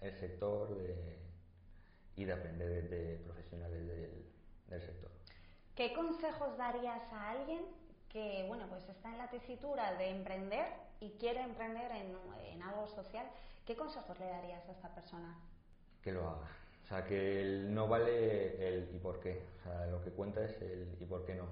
el 0.00 0.12
sector 0.16 0.76
de, 0.76 1.18
y 2.16 2.24
de 2.24 2.32
aprender 2.32 2.90
de, 2.90 3.20
profesionales 3.24 3.86
del, 3.86 4.26
del, 4.66 4.80
sector. 4.82 5.10
¿Qué 5.76 5.92
consejos 5.92 6.56
darías 6.56 7.12
a 7.12 7.30
alguien 7.30 7.62
que, 8.08 8.44
bueno, 8.48 8.66
pues 8.68 8.88
está 8.88 9.10
en 9.10 9.18
la 9.18 9.30
tesitura 9.30 9.94
de 9.94 10.10
emprender 10.10 10.66
y 10.98 11.10
quiere 11.18 11.42
emprender 11.42 11.92
en, 11.92 12.16
en 12.50 12.62
algo 12.62 12.88
social? 12.88 13.30
¿Qué 13.64 13.76
consejos 13.76 14.18
le 14.18 14.26
darías 14.26 14.68
a 14.68 14.72
esta 14.72 14.92
persona? 14.92 15.38
Que 16.02 16.10
lo 16.10 16.28
haga 16.28 16.48
o 16.86 16.88
sea, 16.88 17.04
que 17.04 17.40
el 17.40 17.74
no 17.74 17.88
vale 17.88 18.68
el 18.68 18.94
y 18.94 18.98
por 19.00 19.18
qué. 19.18 19.42
O 19.58 19.62
sea, 19.64 19.86
lo 19.86 20.00
que 20.04 20.12
cuenta 20.12 20.44
es 20.44 20.62
el 20.62 20.96
y 21.00 21.04
por 21.04 21.24
qué 21.24 21.34
no. 21.34 21.46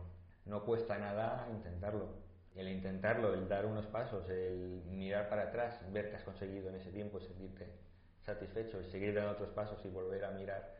No 0.44 0.64
cuesta 0.64 0.96
nada 0.96 1.48
intentarlo. 1.50 2.06
El 2.54 2.68
intentarlo, 2.68 3.34
el 3.34 3.48
dar 3.48 3.66
unos 3.66 3.86
pasos, 3.86 4.28
el 4.30 4.82
mirar 4.86 5.28
para 5.28 5.44
atrás, 5.44 5.80
ver 5.92 6.10
qué 6.10 6.16
has 6.16 6.22
conseguido 6.22 6.68
en 6.68 6.76
ese 6.76 6.90
tiempo, 6.90 7.18
sentirte 7.20 7.66
satisfecho, 8.24 8.78
el 8.78 8.86
seguir 8.86 9.14
dando 9.14 9.32
otros 9.32 9.50
pasos 9.50 9.84
y 9.84 9.88
volver 9.88 10.24
a 10.24 10.30
mirar 10.30 10.74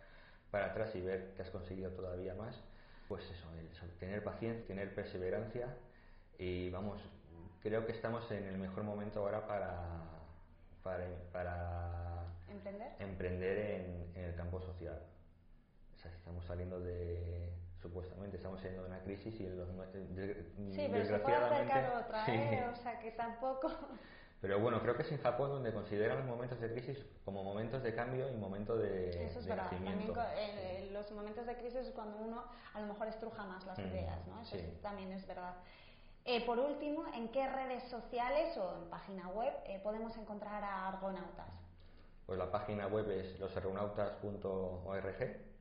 para 0.51 0.67
atrás 0.67 0.95
y 0.95 1.01
ver 1.01 1.35
que 1.35 1.43
has 1.43 1.51
conseguido 1.51 1.91
todavía 1.91 2.35
más, 2.35 2.61
pues 3.09 3.29
eso, 3.31 3.49
tener 3.99 4.23
paciencia, 4.23 4.65
tener 4.67 4.95
perseverancia 4.95 5.67
y 6.39 6.71
vamos, 6.71 7.01
creo 7.63 7.87
que 7.87 7.93
estamos 7.93 8.31
en 8.31 8.45
el 8.45 8.59
mejor 8.59 8.85
momento 8.85 9.21
ahora 9.21 9.47
para, 9.47 9.79
para, 10.83 11.07
para 11.33 12.25
emprender, 12.49 12.93
emprender 13.01 13.59
en, 14.15 14.25
el 14.25 14.35
campo 14.37 14.61
social. 14.61 15.01
O 15.95 15.99
sea, 15.99 16.11
estamos 16.13 16.45
saliendo 16.45 16.81
de, 16.81 17.51
supuestamente, 17.85 18.39
estamos 18.39 18.61
saliendo 18.61 18.83
de 18.83 18.89
una 18.89 19.01
crisis 19.01 19.39
y 19.39 19.45
en 19.45 19.59
los, 19.59 19.69
sí, 19.69 20.89
pero 20.91 21.05
se 21.05 21.19
puede 21.19 21.37
acercar 21.37 22.03
otra, 22.03 22.25
¿eh? 22.29 22.67
o 22.73 22.77
sea, 22.77 22.99
que 22.99 23.11
tampoco... 23.11 23.71
Pero 24.41 24.59
bueno, 24.59 24.81
creo 24.81 24.97
que 24.97 25.03
es 25.03 25.13
en 25.13 25.23
Japón 25.23 25.51
donde 25.51 25.73
consideran 25.73 26.19
los 26.19 26.27
momentos 26.27 26.61
de 26.61 26.73
crisis 26.73 26.99
como 27.25 27.45
momentos 27.45 27.83
de 27.83 27.95
cambio 27.95 28.31
y 28.31 28.37
momentos 28.37 28.79
de, 28.79 29.27
Eso 29.27 29.39
es 29.39 29.47
verdad. 29.47 29.71
También 29.71 30.13
eh, 30.37 30.91
los 30.93 31.11
momentos 31.13 31.47
de 31.47 31.57
crisis 31.57 31.81
es 31.81 31.91
cuando 31.91 32.19
uno 32.19 32.45
a 32.75 32.81
lo 32.81 32.87
mejor 32.87 33.09
estruja 33.09 33.45
más 33.45 33.65
las 33.65 33.79
mm, 33.79 33.87
ideas, 33.87 34.27
¿no? 34.27 34.43
Eso 34.43 34.57
también 34.83 35.13
es 35.13 35.27
verdad. 35.27 35.55
Eh, 36.27 36.45
por 36.45 36.59
último, 36.59 37.05
¿en 37.15 37.29
qué 37.29 37.49
redes 37.49 37.85
sociales 37.85 38.55
o 38.59 38.83
en 38.83 38.91
página 38.91 39.29
web 39.29 39.55
eh, 39.67 39.81
podemos 39.83 40.15
encontrar 40.17 40.63
a 40.63 40.89
Argonautas? 40.89 41.55
Pues 42.27 42.39
la 42.39 42.51
página 42.51 42.87
web 42.87 43.11
es 43.11 43.39
losargonautas.org 43.41 45.54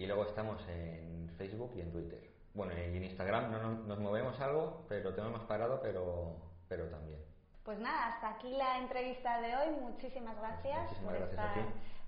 y 0.00 0.06
luego 0.06 0.24
estamos 0.24 0.66
en 0.68 1.28
Facebook 1.36 1.72
y 1.76 1.82
en 1.82 1.92
Twitter. 1.92 2.30
Bueno, 2.54 2.72
y 2.72 2.96
en 2.96 3.04
Instagram 3.04 3.52
no 3.52 3.74
nos, 3.74 3.98
movemos 3.98 4.40
algo, 4.40 4.86
pero 4.88 5.12
tenemos 5.12 5.42
parado, 5.42 5.78
pero, 5.82 6.36
pero 6.68 6.86
también. 6.86 7.20
Pues 7.62 7.78
nada, 7.78 8.14
hasta 8.14 8.30
aquí 8.30 8.50
la 8.56 8.78
entrevista 8.78 9.42
de 9.42 9.54
hoy. 9.54 9.76
Muchísimas 9.78 10.38
gracias 10.38 10.94
por 11.04 11.16
estar 11.16 11.54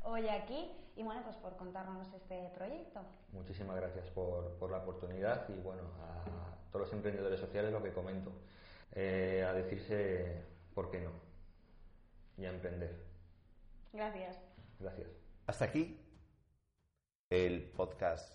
hoy 0.05 0.26
aquí 0.26 0.72
y 0.96 1.02
bueno, 1.02 1.22
pues 1.22 1.37
por 1.37 1.55
contarnos 1.59 2.11
este 2.14 2.48
proyecto. 2.55 3.02
Muchísimas 3.33 3.76
gracias 3.76 4.09
por, 4.09 4.57
por 4.57 4.70
la 4.70 4.78
oportunidad 4.78 5.46
y 5.50 5.61
bueno, 5.61 5.83
a 6.00 6.70
todos 6.70 6.87
los 6.87 6.92
emprendedores 6.94 7.40
sociales 7.40 7.72
lo 7.72 7.83
que 7.83 7.92
comento, 7.92 8.33
eh, 8.92 9.44
a 9.46 9.52
decirse 9.52 10.46
por 10.74 10.90
qué 10.90 11.02
no 11.02 11.11
y 12.38 12.46
a 12.46 12.50
emprender. 12.50 13.05
Gracias. 13.92 14.38
Gracias. 14.81 15.11
Hasta 15.46 15.66
aquí 15.66 16.01
el 17.33 17.62
podcast 17.62 18.29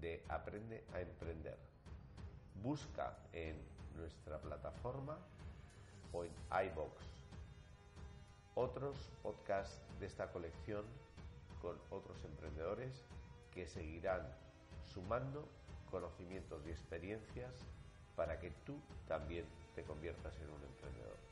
de 0.00 0.22
Aprende 0.28 0.84
a 0.94 1.00
Emprender. 1.00 1.58
Busca 2.62 3.18
en 3.32 3.56
nuestra 3.96 4.38
plataforma 4.38 5.18
o 6.12 6.22
en 6.22 6.30
iBox 6.68 7.02
otros 8.54 8.96
podcasts 9.24 9.82
de 9.98 10.06
esta 10.06 10.30
colección 10.30 10.84
con 11.60 11.76
otros 11.90 12.16
emprendedores 12.24 12.94
que 13.52 13.66
seguirán 13.66 14.22
sumando 14.84 15.48
conocimientos 15.90 16.62
y 16.64 16.70
experiencias 16.70 17.52
para 18.14 18.38
que 18.38 18.52
tú 18.64 18.78
también 19.08 19.46
te 19.74 19.82
conviertas 19.82 20.36
en 20.36 20.48
un 20.48 20.62
emprendedor. 20.62 21.31